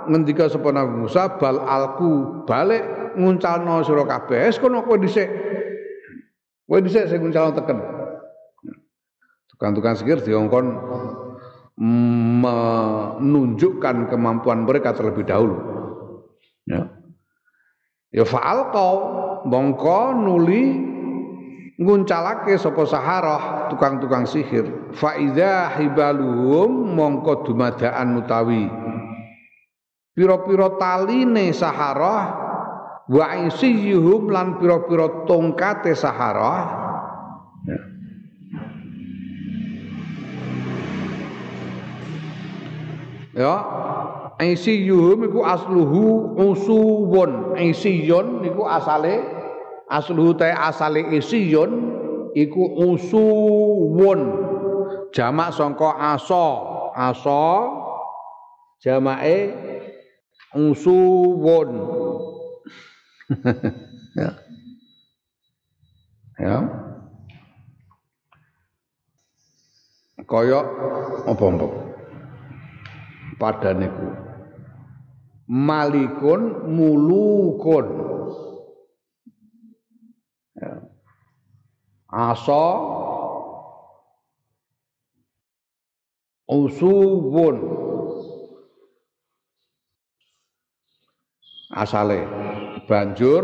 ngendika 0.09 0.49
sapa 0.49 0.73
Nabi 0.73 1.05
Musa 1.05 1.37
bal 1.37 1.61
alku 1.61 2.41
balik 2.49 2.81
nguncalno 3.13 3.85
sira 3.85 4.09
kabeh. 4.09 4.49
Wis 4.49 4.57
kono 4.57 4.81
kowe 4.81 4.97
dhisik. 4.97 5.29
Kowe 6.65 6.81
dhisik 6.81 7.13
sing 7.13 7.21
nguncalno 7.21 7.53
teken. 7.53 7.77
Tukang-tukang 9.53 9.93
sihir 10.01 10.17
diongkon 10.17 10.65
menunjukkan 12.41 14.09
kemampuan 14.09 14.65
mereka 14.65 14.97
terlebih 14.97 15.29
dahulu. 15.29 15.61
Ya. 16.65 16.89
Ya 18.13 18.25
faal 18.25 18.73
kau 18.73 18.93
mongko 19.45 20.17
nuli 20.17 20.63
nguncalake 21.79 22.53
sapa 22.55 22.85
saharah 22.85 23.67
tukang-tukang 23.73 24.29
sihir. 24.29 24.93
Fa 24.93 25.17
idza 25.17 25.73
hibaluhum 25.73 26.93
mongko 26.93 27.47
dumadaan 27.49 28.21
utawi. 28.21 28.69
Pira-pira 30.13 30.77
taline 30.77 31.49
saharah 31.49 32.21
wa 33.09 33.25
isiyuhum 33.49 34.29
lan 34.29 34.61
pira-pira 34.61 35.25
tongkate 35.25 35.97
saharah. 35.97 36.85
Ya. 43.33 43.55
Isiyuhum 44.37 45.25
iku 45.25 45.41
asluhu 45.41 46.37
usuwun. 46.37 47.57
Isiyun 47.57 48.45
niku 48.45 48.61
asale 48.69 49.32
asluhu 49.89 50.33
ta 50.37 50.51
asale 50.69 51.01
isiyun 51.17 51.71
iku 52.35 52.63
usuwun. 52.91 54.21
Jamak 55.13 55.53
sangka 55.53 55.93
asa 55.97 56.45
asa 56.97 57.43
jamake 58.81 59.53
usuwun. 60.55 61.69
Ya. 64.13 64.29
Ya. 66.37 66.57
Kaya 70.29 70.61
apa-apa 71.25 71.67
padane 73.41 73.89
ku. 73.89 74.07
Malikun 75.49 76.69
mulukun 76.69 77.87
asa 82.13 82.63
usuwun. 86.45 87.57
Asale. 91.73 92.21
Banjur. 92.85 93.43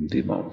Ndi 0.00 0.24
mau? 0.24 0.48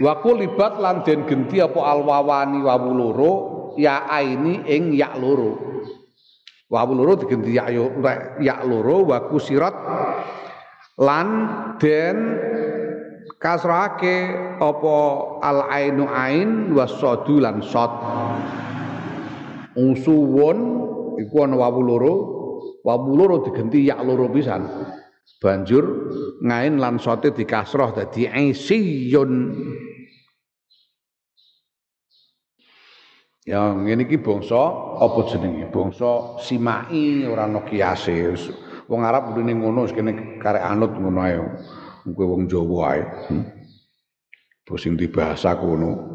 Wa 0.00 0.24
kulibat 0.24 0.80
lan 0.80 1.04
den 1.04 1.28
genti 1.28 1.60
apa 1.60 1.76
alwawani 1.84 2.64
wawu 2.64 2.90
loro 2.96 3.32
ya 3.76 4.08
aini 4.08 4.64
ing 4.64 4.96
ya 4.96 5.12
loro. 5.20 5.60
Wawu 6.72 6.96
loro 6.96 7.20
digenti 7.20 7.52
ya 7.52 7.68
ya 8.40 8.64
loro 8.64 9.04
wa 9.12 9.28
kusirat 9.28 9.76
lan 10.98 11.28
den 11.78 12.16
kasrahake 13.44 14.32
apa 14.56 14.96
al 15.44 15.68
ainu 15.68 16.08
ain 16.08 16.72
wasadu 16.72 17.44
lan 17.44 17.60
sod 17.60 17.92
usuwun 19.76 20.58
iku 21.20 21.44
ana 21.44 21.60
wawu 21.60 21.84
loro 21.84 22.14
wawu 22.80 23.12
loro 23.12 23.44
digenti 23.44 23.84
ya 23.84 24.00
loro 24.00 24.32
pisan 24.32 24.64
banjur 25.44 25.84
ngain 26.40 26.80
lan 26.80 26.96
sote 26.96 27.36
dikasroh 27.36 27.92
dadi 27.92 28.32
isiyun 28.32 29.32
Ya 33.44 33.76
ngene 33.76 34.08
iki 34.08 34.24
bangsa 34.24 34.56
apa 35.04 35.20
jenenge? 35.28 35.68
Bangsa 35.68 36.40
simai 36.40 37.28
ora 37.28 37.44
ana 37.44 37.60
kiase. 37.60 38.32
Wong 38.88 39.04
Arab 39.04 39.36
mrene 39.36 39.52
ngono 39.60 39.84
kene 39.84 40.40
karek 40.40 40.64
anut 40.64 40.96
ngono 40.96 41.20
ae. 41.20 41.36
Kowe 42.04 42.26
wong 42.28 42.44
Jawa 42.52 42.80
ae. 42.92 43.02
Hmm. 43.32 43.44
Sing 44.76 45.00
dibahasa 45.00 45.56
kono. 45.56 46.12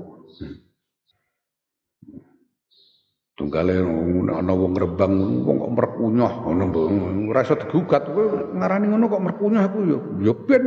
tunggale 3.40 3.80
ana 4.36 4.52
wong 4.52 4.76
Rembang 4.76 5.16
wong 5.48 5.58
kok 5.64 5.72
merkunyah. 5.72 6.34
Ngono 6.44 7.32
ora 7.32 7.42
iso 7.48 7.56
digugat. 7.56 8.12
Kowe 8.12 8.52
ngarani 8.52 8.92
ngono 8.92 9.08
kok 9.08 9.24
merkunyah 9.24 9.64
aku 9.64 9.80
ya 9.88 9.98
ya 10.28 10.34
ben. 10.36 10.64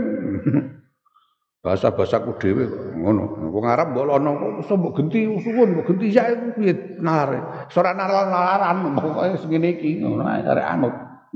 Bahasa-bahasaku 1.62 2.40
dhewe 2.40 2.64
ngono. 2.96 3.52
Wong 3.52 3.64
Arab 3.68 3.92
mbok 3.92 4.08
ana 4.08 4.30
kok 4.34 4.52
iso 4.64 4.74
mbok 4.80 4.92
genti 4.96 5.28
suwun 5.28 5.68
mbok 5.76 5.86
genti 5.92 6.16
ya 6.16 6.32
iku 6.32 6.46
piye 6.56 6.72
nalare 6.98 7.68
ora 7.76 7.92
nalar-nalaran 7.92 8.76
pokoke 8.96 9.36
ngene 9.52 9.68
iki. 9.76 10.00
Ngono 10.00 10.24
arek 10.24 10.66
anut. 10.66 10.94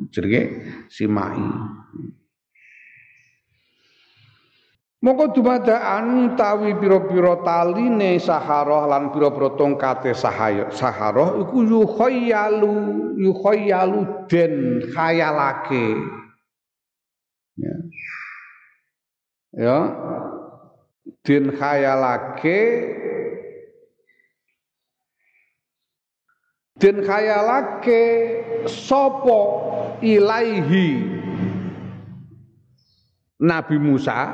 Jenenge 0.09 0.41
simai 0.89 1.41
Moko 5.05 5.29
dumadaan 5.29 6.33
tawi 6.41 6.73
pira-pira 6.81 7.45
taline 7.45 8.17
saharoh 8.17 8.89
lan 8.89 9.13
pira-pira 9.13 9.53
tongkate 9.53 10.17
saharoh 10.17 11.45
iku 11.45 11.59
yukhayyalu 11.61 12.75
yukhayyalu 13.21 14.25
den 14.25 14.81
khayalake. 14.97 16.01
Ya. 17.61 17.77
Ya. 19.53 19.79
Den 21.29 21.53
khayalake 21.53 22.61
den 26.81 26.97
khayalake 27.05 28.03
sapa 28.65 29.41
ilaihi 30.01 31.05
Nabi 33.41 33.77
Musa 33.77 34.33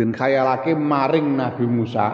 den 0.00 0.16
khayalake 0.16 0.72
maring 0.72 1.36
Nabi 1.36 1.68
Musa. 1.68 2.08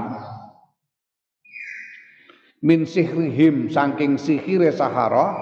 Min 2.66 2.82
sihrihim 2.82 3.70
saking 3.70 4.18
sihire 4.18 4.74
sahara. 4.74 5.38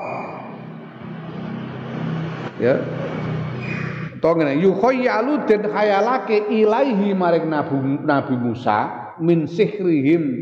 Ya. 2.61 2.85
To 4.21 4.37
ngene 4.37 4.61
yukhayyalu 4.61 5.49
den 5.49 5.73
khayalake 5.73 6.53
ilaihi 6.53 7.17
maring 7.17 7.49
Nabi, 7.49 8.05
Nabi 8.05 8.37
Musa 8.37 8.93
min 9.25 9.49
sihrihim 9.49 10.37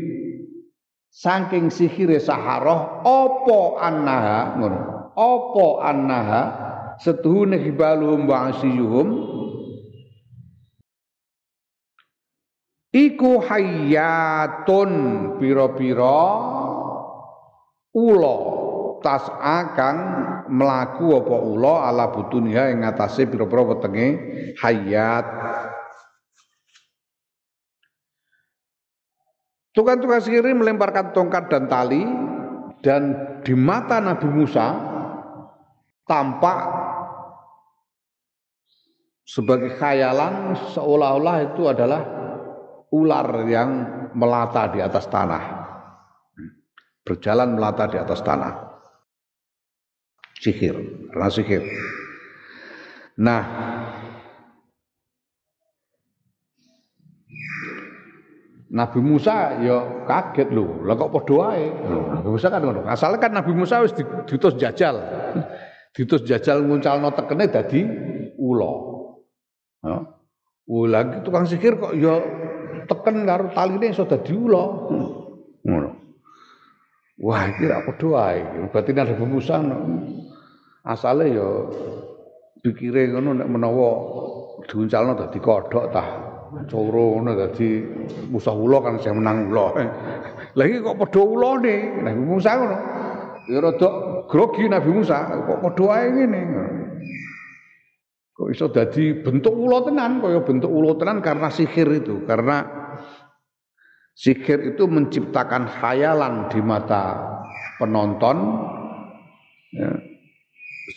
saking 1.07 1.71
sihire 1.71 2.19
sahara 2.19 2.99
apa 2.99 3.59
annaha? 3.79 4.59
Ngono. 4.59 4.79
Apa 5.15 5.67
annaha 5.87 6.41
setuhune 6.99 7.63
hibaluhum 7.63 8.27
wa 8.27 8.51
asiyuhum 8.51 9.07
iku 12.93 13.41
hayatun 13.41 14.91
pira-pira 15.41 16.21
ula. 17.97 18.37
Tas 19.03 19.27
akang 19.43 19.99
melaku 20.47 21.19
apa 21.19 21.35
ula? 21.43 21.91
Ala 21.91 22.07
butuniha 22.13 22.71
ing 22.71 22.87
ngatasé 22.87 23.27
pira-pira 23.27 23.67
wetenge 23.67 24.07
hayat. 24.61 25.25
Tukang-tukang 29.73 30.21
sihir 30.21 30.45
melemparkan 30.53 31.11
tongkat 31.17 31.49
dan 31.49 31.65
tali 31.65 32.05
dan 32.85 33.17
di 33.41 33.57
mata 33.57 33.97
Nabi 33.97 34.29
Musa 34.29 34.69
tampak 36.05 36.59
sebagai 39.25 39.73
khayalan 39.81 40.53
seolah-olah 40.77 41.49
itu 41.49 41.65
adalah 41.65 42.22
ular 42.93 43.49
yang 43.49 43.69
melata 44.13 44.69
di 44.69 44.79
atas 44.79 45.09
tanah. 45.09 45.43
Berjalan 47.01 47.57
melata 47.57 47.89
di 47.89 47.97
atas 47.97 48.21
tanah. 48.21 48.53
Sihir, 50.37 50.77
karena 51.09 51.29
sihir. 51.33 51.63
Nah, 53.17 53.43
Nabi 58.73 58.99
Musa 59.05 59.61
ya 59.61 60.05
kaget 60.09 60.49
loh, 60.49 60.81
lah 60.85 60.97
kok 60.97 61.13
padha 61.13 61.33
wae. 61.33 61.65
Nabi 61.89 62.29
Musa 62.29 62.47
kan 62.49 62.61
ngono. 62.61 62.81
Asale 62.89 63.17
kan 63.17 63.33
Nabi 63.33 63.53
Musa 63.53 63.81
wis 63.81 63.93
diutus 63.97 64.57
jajal. 64.57 64.97
Diutus 65.93 66.25
jajal 66.25 66.65
nguncalno 66.65 67.13
tekene 67.13 67.45
dadi 67.53 67.85
ula. 68.41 68.73
Ya. 69.85 69.97
Ula 70.65 71.21
tukang 71.21 71.45
sihir 71.45 71.77
kok 71.77 71.93
ya 71.93 72.17
teken 72.85 73.25
karo 73.25 73.49
taline 73.55 73.87
iso 73.91 74.03
dadi 74.05 74.33
ula. 74.35 74.63
Ngono. 75.63 75.89
Wah, 77.23 77.47
iki 77.47 77.69
ra 77.69 77.85
padha 77.85 78.07
wae. 78.09 78.41
Berarti 78.73 78.91
Nabi 78.91 79.13
Musa 79.23 79.61
asale 80.83 81.31
ya 81.31 81.47
pikire 82.59 83.07
ngono 83.15 83.39
nek 83.39 83.47
menawa 83.47 83.89
diuncalno 84.67 85.15
dadi 85.15 85.39
kodhok 85.39 85.85
tah. 85.93 86.07
Coro 86.69 87.17
ngono 87.17 87.31
dadi 87.33 87.81
Musa 88.27 88.51
ula 88.51 88.83
kan 88.83 88.99
sing 88.99 89.17
menang 89.17 89.49
ula. 89.49 89.67
Lah 90.57 90.65
iki 90.67 90.83
kok 90.83 90.99
padha 90.99 91.21
ulane 91.23 91.75
Nabi 92.03 92.21
Musa 92.21 92.51
ngono. 92.59 92.77
Ya 93.47 93.59
rada 93.59 93.89
grogi 94.27 94.67
Nabi 94.67 94.89
Musa 94.91 95.17
kok 95.47 95.59
padha 95.63 95.83
wae 95.87 96.07
ngene. 96.11 96.41
Kok 98.33 98.49
iso 98.49 98.65
dadi 98.73 99.13
bentuk 99.21 99.53
ula 99.53 99.85
tenan? 99.85 100.17
Kaya 100.17 100.41
bentuk 100.41 100.73
ula 100.73 100.97
tenan 100.97 101.21
karena 101.21 101.53
sihir 101.53 101.85
itu, 101.93 102.25
karena 102.25 102.65
sihir 104.17 104.73
itu 104.73 104.89
menciptakan 104.89 105.69
khayalan 105.69 106.49
di 106.49 106.57
mata 106.65 107.21
penonton 107.77 108.37
ya, 109.69 109.93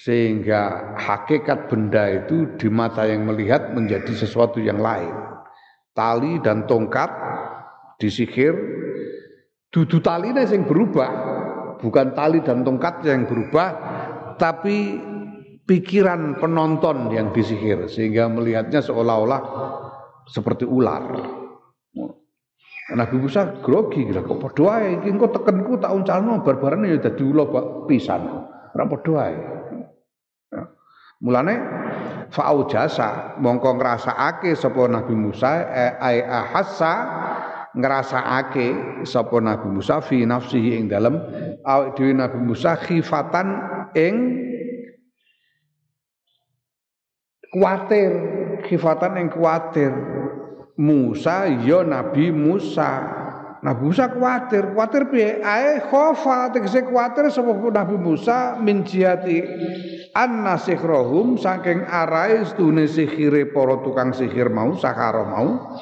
sehingga 0.00 0.96
hakikat 0.96 1.68
benda 1.68 2.08
itu 2.08 2.56
di 2.56 2.72
mata 2.72 3.04
yang 3.04 3.28
melihat 3.28 3.76
menjadi 3.76 4.16
sesuatu 4.16 4.56
yang 4.56 4.80
lain. 4.80 5.12
Tali 5.92 6.40
dan 6.40 6.64
tongkat 6.64 7.08
disihir 8.00 8.52
dudu 9.72 10.00
taline 10.00 10.44
yang 10.44 10.64
berubah, 10.64 11.10
bukan 11.84 12.16
tali 12.16 12.40
dan 12.40 12.64
tongkat 12.64 13.04
yang 13.04 13.28
berubah, 13.28 13.68
tapi 14.40 15.00
pikiran 15.66 16.38
penonton 16.38 17.10
yang 17.10 17.34
disihir 17.34 17.90
sehingga 17.90 18.30
melihatnya 18.30 18.78
seolah-olah 18.78 19.42
seperti 20.30 20.62
ular. 20.62 21.02
Nabi 22.86 23.18
Musa 23.18 23.50
grogi 23.66 24.06
kira 24.06 24.22
kok 24.22 24.38
padha 24.38 24.62
wae 24.62 25.02
iki 25.02 25.10
engko 25.10 25.34
tekenku 25.34 25.82
tak 25.82 25.90
uncalno 25.90 26.38
barbaran 26.46 26.86
ya 26.86 27.02
dadi 27.02 27.26
ula 27.26 27.42
pisan. 27.90 28.22
Ora 28.78 28.84
padha 28.86 29.10
wae. 29.10 29.34
Ya. 30.54 30.62
Mulane 31.18 31.54
fa'au 32.30 32.70
jasa 32.70 33.34
mongko 33.42 33.82
ngrasakake 33.82 34.54
sapa 34.54 34.86
Nabi 34.86 35.18
Musa 35.18 35.66
eh, 35.66 35.98
ai 35.98 36.22
ahassa 36.22 36.94
ngrasakake 37.74 39.02
sapa 39.02 39.34
Nabi 39.42 39.66
Musa 39.66 39.98
fi 39.98 40.22
nafsihi 40.22 40.78
ing 40.78 40.86
dalem 40.86 41.18
awake 41.66 41.98
dhewe 41.98 42.14
Nabi 42.14 42.38
Musa 42.38 42.78
khifatan 42.78 43.50
ing 43.98 44.14
kuatir 47.56 48.12
khifatan 48.68 49.16
yang 49.16 49.28
kuatir. 49.32 49.92
Musa 50.76 51.48
ya 51.48 51.80
Nabi 51.80 52.28
Musa. 52.28 52.92
Nabi 53.64 53.80
Musa 53.88 54.12
kuatir. 54.12 54.76
Kuatir 54.76 55.08
piye? 55.08 55.40
Ae 55.40 55.80
khofa 55.88 56.52
tegese 56.52 56.84
kuatir 56.84 57.32
sapa 57.32 57.56
Nabi 57.56 57.96
Musa 57.96 58.60
min 58.60 58.84
jihati 58.84 59.40
anna 60.12 60.60
sihrahum 60.60 61.40
saking 61.40 61.80
arai 61.88 62.44
stune 62.44 62.84
sihire 62.84 63.48
para 63.48 63.80
tukang 63.80 64.12
sihir 64.12 64.52
mau 64.52 64.76
sakara 64.76 65.24
mau. 65.24 65.80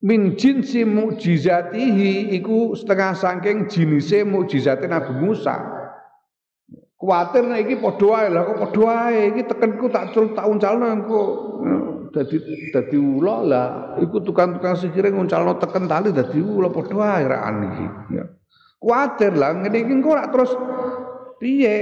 Min 0.00 0.32
jinsi 0.32 0.88
mukjizatihi 0.88 2.32
iku 2.40 2.72
setengah 2.72 3.12
saking 3.20 3.68
jinise 3.68 4.24
mukjizate 4.24 4.88
Nabi 4.88 5.12
Musa. 5.12 5.79
Kuatir 7.00 7.48
nek 7.48 7.64
iki 7.64 7.80
padha 7.80 8.28
lah 8.28 8.44
kok 8.44 8.58
padha 8.60 8.80
wae? 8.84 9.32
Iki 9.32 9.48
tekenku 9.48 9.88
tak 9.88 10.12
cul 10.12 10.36
tak 10.36 10.44
uncalno 10.44 10.84
engko. 10.84 11.22
Dadi 12.12 12.36
dadi 12.76 12.96
ula 13.00 13.36
lah. 13.40 13.68
Iku 14.04 14.20
tukang-tukang 14.20 14.76
sihir 14.76 15.08
nguncalno 15.08 15.56
teken 15.56 15.88
tali 15.88 16.12
dadi 16.12 16.44
ula 16.44 16.68
padha 16.68 16.92
wae 16.92 17.24
rakan 17.24 17.56
iki. 17.72 17.86
Ya. 18.20 18.24
Kuatir 18.76 19.32
lah. 19.32 19.56
Ngene 19.56 19.80
iki 19.80 19.92
engko 19.96 20.12
ora 20.12 20.28
terus 20.28 20.52
piye? 21.40 21.76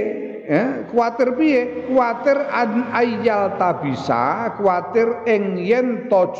Ya 0.47 0.87
kuatir 0.87 1.35
piye? 1.35 1.91
Kuatir 1.91 2.39
an 2.39 2.87
ayyal 2.95 3.59
tabisa 3.59 4.55
kuatir 4.55 5.27
ing 5.27 5.59
yen 5.59 6.07
to 6.07 6.31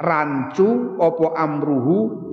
rancu 0.00 0.96
apa 1.00 1.26
amruhu 1.40 2.29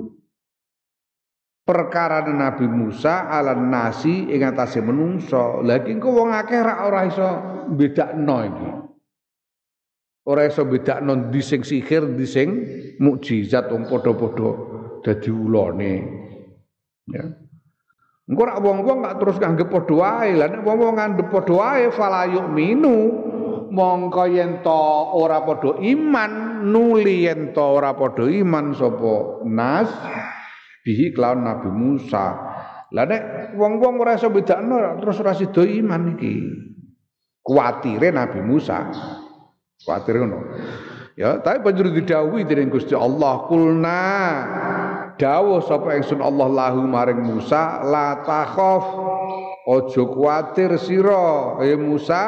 perkara 1.68 2.24
Nabi 2.24 2.64
Musa 2.64 3.28
ala 3.28 3.52
nasi 3.52 4.32
ing 4.32 4.48
atase 4.48 4.80
menungso. 4.80 5.60
Lagi 5.60 5.92
engko 5.92 6.16
wong 6.16 6.32
akeh 6.32 6.64
ra 6.64 6.88
ora 6.88 7.04
iso 7.04 7.28
bedakno 7.76 8.38
iki. 8.48 8.70
Ora 10.32 10.48
iso 10.48 10.64
bedakno 10.64 11.28
di 11.28 11.44
sing 11.44 11.68
sihir 11.68 12.16
di 12.16 12.24
sing 12.24 12.50
mukjizat 13.04 13.68
wong 13.68 13.84
padha-padha 13.92 14.50
dadi 15.04 15.28
ulane 15.28 15.94
ya. 17.12 17.28
Engko 18.28 18.44
rak 18.44 18.60
wong-wong 18.60 19.08
gak 19.08 19.18
terus 19.24 19.40
nganggep 19.40 19.68
padha 19.68 19.96
wae. 19.96 20.32
Lah 20.36 20.48
nek 20.52 20.64
wong-wong 20.64 20.96
nganggep 20.96 21.28
padha 21.32 21.54
wae 21.56 21.84
fala 21.92 22.28
minu. 22.48 23.28
Mongko 23.68 24.24
yen 24.32 24.64
to 24.64 24.84
ora 25.12 25.44
padha 25.44 25.76
iman 25.84 26.64
nuli 26.72 27.28
yen 27.28 27.52
to 27.52 27.60
ora 27.60 27.92
padha 27.92 28.24
iman 28.24 28.72
sapa 28.72 29.44
nas 29.44 29.92
bihi 30.88 31.12
kelawan 31.12 31.44
Nabi 31.44 31.68
Musa. 31.68 32.26
Lah 32.96 33.04
nek 33.04 33.52
wong-wong 33.60 34.00
ora 34.00 34.16
iso 34.16 34.32
bedakno 34.32 34.96
terus 35.04 35.20
ora 35.20 35.36
sida 35.36 35.68
iman 35.68 36.16
iki. 36.16 36.36
Kuatire 37.44 38.16
Nabi 38.16 38.40
Musa. 38.40 38.88
Kuatire 39.84 40.24
ngono. 40.24 40.40
Ya, 41.18 41.42
tapi 41.42 41.66
banjur 41.66 41.92
didhawuhi 41.92 42.46
dening 42.46 42.70
Gusti 42.70 42.94
Allah 42.94 43.50
kulna 43.50 44.06
dawuh 45.18 45.66
sapa 45.66 45.98
ingsun 45.98 46.22
Allah 46.22 46.46
lahu 46.46 46.86
maring 46.86 47.26
Musa 47.26 47.82
la 47.82 48.22
takhaf 48.22 48.86
aja 49.66 50.04
kuwatir 50.06 50.78
sira 50.78 51.58
e 51.66 51.74
Musa 51.74 52.22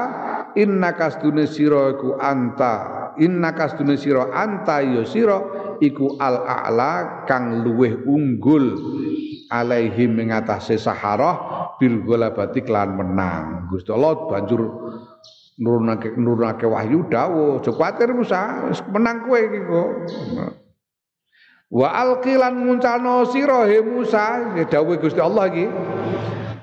inna 0.57 0.97
kastune 0.97 1.45
sira 1.45 1.93
iku 1.93 2.17
anta 2.17 3.13
inna 3.21 3.53
kastune 3.53 3.93
sira 3.93 4.33
anta 4.33 4.81
ya 4.81 5.05
sira 5.05 5.37
iku 5.79 6.19
al 6.19 6.43
a'la 6.45 7.25
kang 7.25 7.63
luweh 7.63 8.03
unggul 8.05 8.75
alaihi 9.49 10.05
mengatasi 10.05 10.77
saharah 10.77 11.75
bil 11.81 12.05
golabati 12.05 12.61
klan 12.61 12.93
menang 12.93 13.71
Gusti 13.71 13.89
Allah 13.89 14.29
banjur 14.29 14.61
nurunake 15.59 16.15
nurunake 16.15 16.63
wahyu 16.69 17.09
dawuh 17.09 17.59
aja 17.59 18.13
Musa 18.13 18.41
menang 18.93 19.27
kowe 19.27 19.39
iki 19.39 19.59
kok 19.65 19.89
Wa 21.69 21.93
alqilan 22.01 22.65
nguncalno 22.65 23.29
sira 23.29 23.69
he 23.69 23.77
Musa, 23.85 24.57
ya 24.57 24.65
dawuh 24.65 24.97
Gusti 24.97 25.21
Allah 25.21 25.53
iki. 25.53 25.69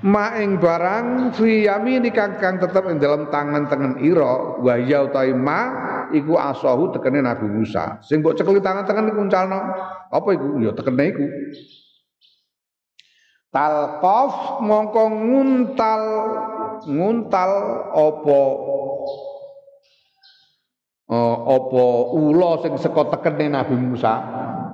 Ma 0.02 0.34
ing 0.42 0.58
barang 0.58 1.30
fi 1.30 1.66
yamini 1.66 2.10
kang 2.10 2.42
kang 2.42 2.58
tetep 2.58 2.90
ing 2.90 2.98
dalam 2.98 3.30
tangan 3.30 3.70
tengen 3.70 3.94
ira 4.02 4.58
wa 4.58 4.74
ya 4.78 5.06
iku 6.14 6.38
asahu 6.38 6.94
tekene 6.94 7.24
Nabi 7.24 7.48
Musa. 7.48 7.98
Sing 8.04 8.22
mbok 8.22 8.36
cekeli 8.38 8.62
tangan-tangan 8.62 9.10
iku 9.10 9.18
nguncalno. 9.24 9.60
Apa 10.12 10.28
iku? 10.36 10.60
Ya 10.62 10.70
tekene 10.76 11.02
iku. 11.10 11.26
Talqaf 13.50 14.60
mongko 14.60 15.02
nguntal 15.10 16.02
nguntal 16.84 17.50
apa 17.96 18.40
uh, 21.08 21.36
apa 21.56 21.84
ula 22.12 22.50
sing 22.60 22.76
saka 22.76 23.16
tekene 23.16 23.48
Nabi 23.48 23.74
Musa 23.80 24.14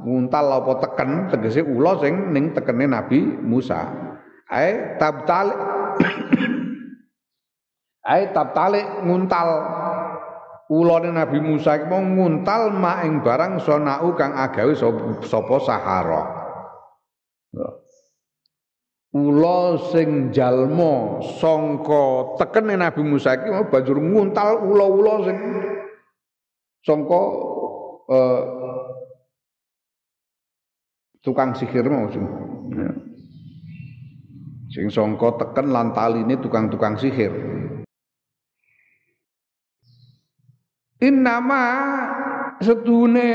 nguntal 0.02 0.46
apa 0.50 0.72
teken 0.82 1.30
tegese 1.30 1.62
ula 1.62 1.94
sing 2.02 2.34
ning 2.34 2.50
tekene 2.50 2.90
Nabi 2.90 3.22
Musa 3.22 3.86
ae 4.50 4.98
tabtal 4.98 5.54
ae 8.12 8.22
tabtale 8.34 9.06
nguntal 9.06 9.48
ulane 10.72 11.12
Nabi 11.12 11.38
Musa 11.44 11.76
iki 11.76 11.84
mau 11.84 12.00
nguntal 12.00 12.72
mak 12.72 13.04
ing 13.04 13.20
barang 13.20 13.60
sonau 13.60 14.16
kang 14.16 14.32
agawe 14.32 14.72
sapa 15.20 15.56
sahara. 15.60 16.22
Ula 19.12 19.76
sing 19.92 20.32
jalma 20.32 21.20
sangka 21.36 22.40
tekene 22.40 22.80
Nabi 22.80 23.04
Musa 23.04 23.36
iki 23.36 23.52
mau 23.52 23.68
banjur 23.68 24.00
nguntal 24.00 24.64
ula-ula 24.64 25.14
sing 25.28 25.38
sangka 26.80 27.22
uh, 28.08 28.40
tukang 31.20 31.52
sihir 31.52 31.84
mau 31.86 32.08
sing 32.08 32.24
ya. 32.72 32.90
sing 34.72 34.88
sangka 34.88 35.36
teken 35.36 35.68
lan 35.68 35.92
taline 35.92 36.34
tukang-tukang 36.40 36.96
sihir 36.96 37.30
Innama 41.02 41.66
sedune 42.62 43.30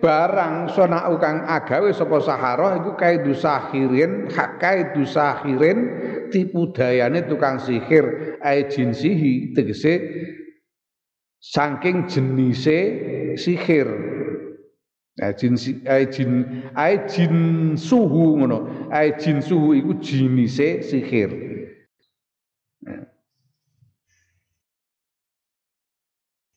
barang 0.00 0.72
sona 0.72 1.04
kang 1.20 1.44
agawe 1.44 1.92
sapa 1.92 2.18
sahara 2.24 2.80
iku 2.80 2.96
kaidu 2.96 3.36
sahirin 3.36 4.32
hak 4.32 4.56
kaidu 4.56 5.04
sahirin 5.04 5.78
tipu 6.32 6.72
dayane 6.72 7.28
tukang 7.28 7.60
sihir 7.60 8.40
ai 8.40 8.64
jinsihi 8.64 9.52
tegese 9.52 9.94
saking 11.38 12.08
jenise 12.08 12.80
sihir 13.36 13.88
Nah, 15.12 15.28
jin 15.36 15.60
ai 15.84 16.08
jin 16.08 16.64
ai 16.72 17.04
jin 17.04 17.76
suhu 17.76 18.40
ngono. 18.40 18.88
Ai 18.88 19.12
jin 19.20 19.44
suhu 19.44 19.76
iku 19.76 20.00
jinise 20.00 20.80
sihir. 20.80 21.51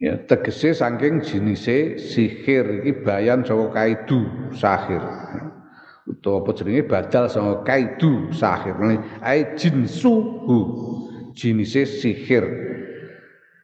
Ya 0.06 0.22
tegese 0.22 0.78
saking 0.78 1.26
jinise 1.26 1.98
sihir 1.98 2.86
iki 2.86 3.02
bayan 3.02 3.42
saka 3.42 3.74
kaidu 3.74 4.54
sahir. 4.54 5.02
Utawa 6.06 6.46
apa 6.46 6.54
jenenge? 6.54 6.86
Badal 6.86 7.26
saka 7.26 7.66
kaidu 7.66 8.30
sahir. 8.30 8.78
Ai 9.26 9.58
jin 9.58 9.90
suhu 9.90 10.62
jinise 11.34 11.90
sihir. 11.90 12.46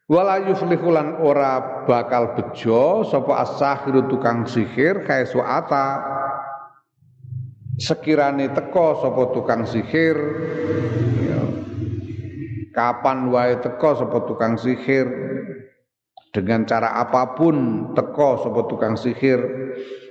Wala 0.10 0.42
yuflihulan 0.50 1.22
ora 1.22 1.86
bakal 1.86 2.34
bejo 2.34 3.06
sapa 3.06 3.46
as-sahiru 3.46 4.10
tukang 4.10 4.50
sihir 4.50 5.06
kaisu 5.06 5.46
ata 5.46 6.02
sekirane 7.78 8.50
teko 8.50 8.98
sapa 8.98 9.30
tukang 9.32 9.64
sihir 9.64 10.18
ya, 11.22 11.42
kapan 12.76 13.32
wae 13.32 13.56
teko 13.64 14.04
sapa 14.04 14.26
tukang 14.28 14.60
sihir 14.60 15.08
dengan 16.32 16.64
cara 16.64 16.96
apa 16.96 17.36
pun 17.36 17.92
teko 17.96 18.40
sapa 18.40 18.68
tukang 18.72 18.96
sihir 18.96 19.40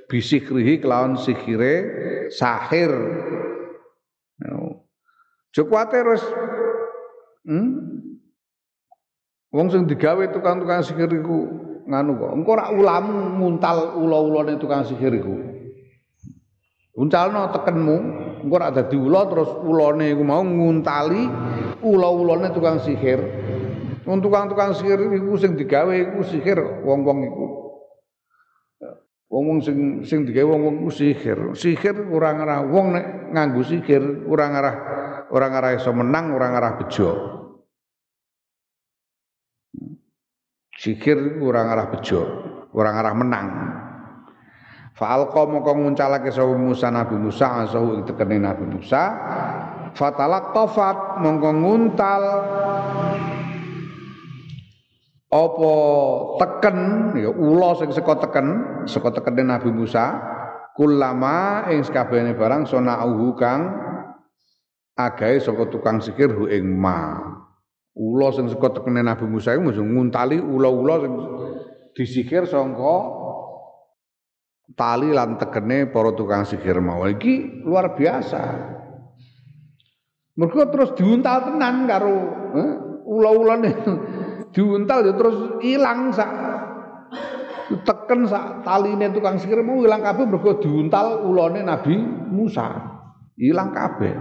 bisikrihi 0.07 0.81
kelawan 0.81 1.17
sihire 1.17 1.75
sahir 2.29 2.93
Jokwate 5.51 5.99
terus 5.99 6.23
hmm? 7.47 7.69
Wong 9.51 9.67
sing 9.67 9.83
digawe 9.91 10.31
tukang-tukang 10.31 10.79
sihir 10.87 11.11
iku 11.11 11.51
nganu 11.91 12.23
kok. 12.23 12.31
Engko 12.39 12.51
ora 12.55 12.71
ulamu 12.71 13.35
nguntal 13.43 13.99
ula-ulane 13.99 14.55
tukang 14.63 14.87
sihir 14.87 15.11
iku. 15.11 15.35
Uncalno 16.95 17.51
tekenmu, 17.51 17.97
engko 18.47 18.55
ora 18.55 18.71
dadi 18.71 18.95
ula 18.95 19.27
terus 19.27 19.51
ulane 19.67 20.15
iku 20.15 20.23
mau 20.23 20.47
nguntali 20.47 21.27
ula-ulane 21.83 22.55
tukang 22.55 22.79
sihir. 22.79 23.19
Wong 24.11 24.19
tukang-tukang 24.19 24.75
sihir 24.75 24.99
iku 25.07 25.39
sing 25.39 25.55
digawe 25.55 25.95
iku 25.95 26.27
sihir 26.27 26.59
wong-wong 26.83 27.31
iku. 27.31 27.47
Wong-wong 29.31 29.63
sing 29.63 30.03
sing 30.03 30.27
digawe 30.27 30.51
wong-wong 30.51 30.83
iku 30.83 30.91
sihir. 30.91 31.39
Sihir 31.55 32.11
ora 32.11 32.35
ngarah 32.35 32.67
wong 32.67 32.99
nek 32.99 33.07
nganggo 33.31 33.63
sihir 33.63 34.27
ora 34.27 34.51
ngarah 34.51 34.77
ora 35.31 35.47
ngarah 35.47 35.79
iso 35.79 35.95
menang, 35.95 36.35
ora 36.35 36.51
ngarah 36.51 36.73
bejo. 36.83 37.11
Zikir 40.81 41.37
kurang 41.37 41.69
arah 41.69 41.93
bejo, 41.93 42.21
kurang 42.73 42.97
arah 42.97 43.13
menang. 43.13 43.47
Fa'alqa 44.97 45.45
moko 45.45 45.77
nguncalake 45.77 46.33
sapa 46.33 46.57
Musa 46.57 46.89
Nabi 46.89 47.21
Musa 47.21 47.69
asahu 47.69 48.01
ing 48.01 48.09
tekene 48.09 48.41
Nabi 48.41 48.65
Musa. 48.65 49.03
Fatalak 49.93 50.57
tofat 50.57 51.21
mongko 51.21 51.51
nguntal 51.53 52.23
apa 55.31 55.75
teken 56.43 56.79
ya 57.15 57.31
ula 57.31 57.79
sing 57.79 57.95
saka 57.95 58.19
teken 58.19 58.47
saka 58.91 59.15
tekene 59.15 59.47
Nabi 59.47 59.71
Musa 59.71 60.19
kulama 60.75 61.71
ing 61.71 61.87
sakabehane 61.87 62.35
barang 62.35 62.67
sonauhu 62.67 63.39
kang 63.39 63.71
agahe 64.99 65.39
saka 65.39 65.71
tukang 65.71 66.03
sihir 66.03 66.35
hu 66.35 66.51
ing 66.51 66.67
ma. 66.75 67.15
Ula 67.95 68.35
sing 68.35 68.51
saka 68.51 68.75
tekene 68.75 69.07
Nabi 69.07 69.31
Musa 69.31 69.55
iku 69.55 69.71
nguntali 69.71 70.43
ula-ula 70.43 70.95
sing 71.07 71.13
disihir 71.95 72.51
saka 72.51 72.97
tali 74.75 75.15
lan 75.15 75.39
tekene 75.39 75.95
para 75.95 76.11
tukang 76.19 76.43
sihir 76.43 76.83
mau 76.83 77.07
iki 77.07 77.63
luar 77.63 77.95
biasa. 77.95 78.43
Mergo 80.35 80.63
terus 80.75 80.91
diuntal 80.99 81.55
tenan 81.55 81.87
karo 81.87 82.17
eh, 82.57 82.73
ula-ulane 83.07 83.71
diuntal 84.51 85.07
ya 85.07 85.15
terus 85.15 85.37
hilang 85.63 86.11
sak 86.11 86.31
teken 87.87 88.27
sak 88.27 88.67
taline 88.67 89.15
tukang 89.15 89.39
sihir 89.39 89.63
mau 89.63 89.79
hilang 89.79 90.03
kabeh 90.03 90.27
mergo 90.27 90.59
diuntal 90.59 91.23
ulone 91.23 91.63
Nabi 91.63 91.95
Musa. 92.31 92.99
Hilang 93.39 93.73
kabeh. 93.73 94.15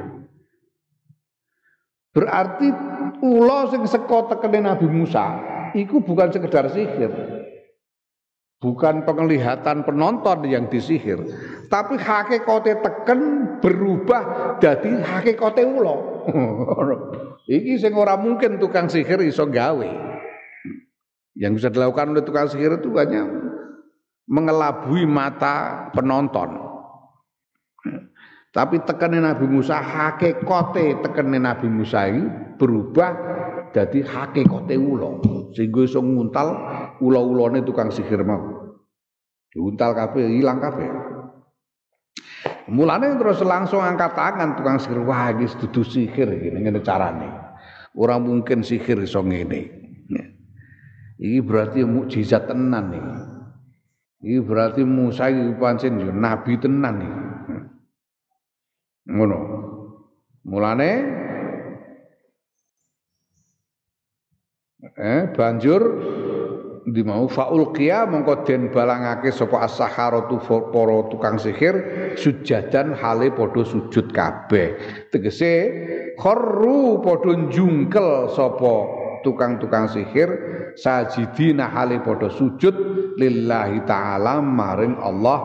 Berarti 2.13 2.67
ula 3.21 3.69
sing 3.69 3.84
saka 3.86 4.32
tekene 4.34 4.63
Nabi 4.63 4.88
Musa 4.88 5.25
iku 5.73 6.01
bukan 6.01 6.30
sekedar 6.30 6.69
sihir. 6.69 7.11
Bukan 8.59 9.07
penglihatan 9.07 9.88
penonton 9.88 10.43
yang 10.43 10.67
disihir, 10.67 11.23
tapi 11.71 11.95
hakikate 11.95 12.84
teken 12.84 13.19
berubah 13.63 14.59
jadi 14.59 14.99
hakikate 14.99 15.63
ula. 15.63 15.95
Iki 17.47 17.80
sing 17.80 17.95
ora 17.95 18.19
mungkin 18.19 18.59
tukang 18.59 18.91
sihir 18.91 19.23
iso 19.23 19.47
gawe. 19.47 20.18
Yang 21.40 21.52
bisa 21.64 21.70
dilakukan 21.72 22.12
oleh 22.12 22.24
tukang 22.28 22.52
sihir 22.52 22.84
itu 22.84 22.92
hanya 23.00 23.24
mengelabui 24.28 25.08
mata 25.08 25.88
penonton. 25.96 26.68
Tapi 28.52 28.84
tekanin 28.84 29.24
Nabi 29.24 29.48
Musa 29.48 29.80
hakikote 29.80 31.00
tekanin 31.00 31.48
Nabi 31.48 31.72
Musa 31.72 32.12
ini 32.12 32.28
berubah 32.60 33.16
jadi 33.72 34.04
hakikote 34.04 34.76
ulo. 34.76 35.24
Sehingga 35.56 35.88
iso 35.88 36.04
nguntal 36.04 36.48
ulo-ulone 37.00 37.64
tukang 37.64 37.88
sihir 37.88 38.28
mau. 38.28 38.76
Diuntal 39.56 39.96
kabeh 39.96 40.28
hilang 40.28 40.60
kabeh. 40.60 40.92
Mulane 42.70 43.16
terus 43.16 43.40
langsung 43.48 43.80
angkat 43.80 44.12
tangan 44.12 44.60
tukang 44.60 44.76
sihir 44.76 45.08
wah 45.08 45.32
dudu 45.32 45.88
sihir 45.88 46.28
gini 46.36 46.68
ngene 46.68 46.84
carane. 46.84 47.32
Ora 47.96 48.20
mungkin 48.20 48.60
sihir 48.60 49.00
iso 49.08 49.24
ngene. 49.24 49.78
Iki 51.20 51.39
berarti 51.43 51.84
mukjizat 51.84 52.47
tenan 52.47 52.95
nih. 52.95 53.03
Iki 54.24 54.39
berarti 54.47 54.82
Musa 54.88 55.28
iki 55.28 55.51
pancen 55.59 55.99
nabi 55.99 56.55
tenan 56.55 56.95
nih. 56.95 57.13
Ngono. 59.11 59.39
Mulane 60.47 60.91
eh 64.95 65.28
banjur 65.36 65.82
di 66.88 67.03
mau 67.03 67.28
faul 67.28 67.76
kia 67.76 68.07
mongko 68.07 68.47
den 68.47 68.72
balangake 68.72 69.30
sapa 69.30 69.67
as-saharatu 69.67 70.39
para 70.72 70.97
tukang 71.11 71.38
sihir 71.38 71.76
sujadan 72.15 72.95
hale 72.97 73.30
padha 73.36 73.61
sujud 73.61 74.09
kabeh 74.09 74.80
tegese 75.13 75.53
kharru 76.17 77.03
padha 77.03 77.36
njungkel 77.36 78.32
sapa 78.34 78.99
tukang-tukang 79.22 79.88
sihir 79.91 80.30
sajidina 80.76 81.70
hale 81.70 81.99
padha 82.03 82.32
sujud 82.32 82.76
lillahi 83.20 83.84
taala 83.84 84.39
maring 84.39 84.97
Allah 84.99 85.39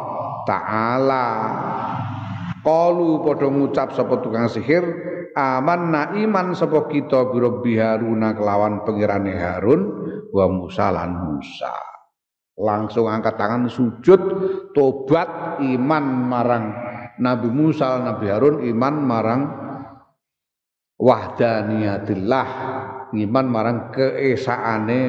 taala. 0.46 1.26
Qalu 2.64 3.20
padha 3.20 3.48
ngucap 3.52 3.92
sapa 3.92 4.24
tukang 4.24 4.48
sihir 4.48 4.84
amanna 5.36 6.16
iman 6.16 6.56
sapa 6.56 6.88
kita 6.88 7.28
birabbi 7.28 7.76
Haruna 7.76 8.32
kelawan 8.32 8.86
pengirane 8.88 9.36
Harun 9.36 9.82
wa 10.32 10.46
Musa 10.48 10.88
lan 10.94 11.12
Musa. 11.28 11.74
Langsung 12.54 13.10
angkat 13.10 13.34
tangan 13.34 13.66
sujud 13.66 14.20
tobat 14.72 15.58
iman 15.58 16.04
marang 16.30 16.64
Nabi 17.18 17.50
Musa 17.50 17.98
Nabi 17.98 18.30
Harun 18.30 18.62
iman 18.62 18.94
marang 19.02 19.42
wahdaniyatillah 20.98 22.46
iman 23.16 23.46
marang 23.46 23.78
keesaane 23.94 25.00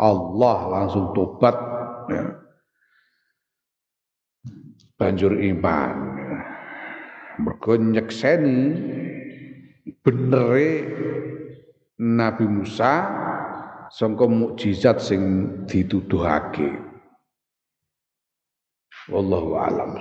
Allah 0.00 0.58
langsung 0.68 1.12
tobat 1.12 1.56
ya. 2.08 2.24
banjur 5.00 5.36
iman. 5.40 5.96
Mergo 7.40 7.72
nyekseni 7.80 8.60
benere 10.04 10.70
Nabi 11.96 12.44
Musa 12.44 12.92
sangka 13.88 14.28
mukjizat 14.28 15.00
sing 15.00 15.20
dituduhake. 15.64 16.76
Wallahu 19.08 19.56
alam 19.56 19.96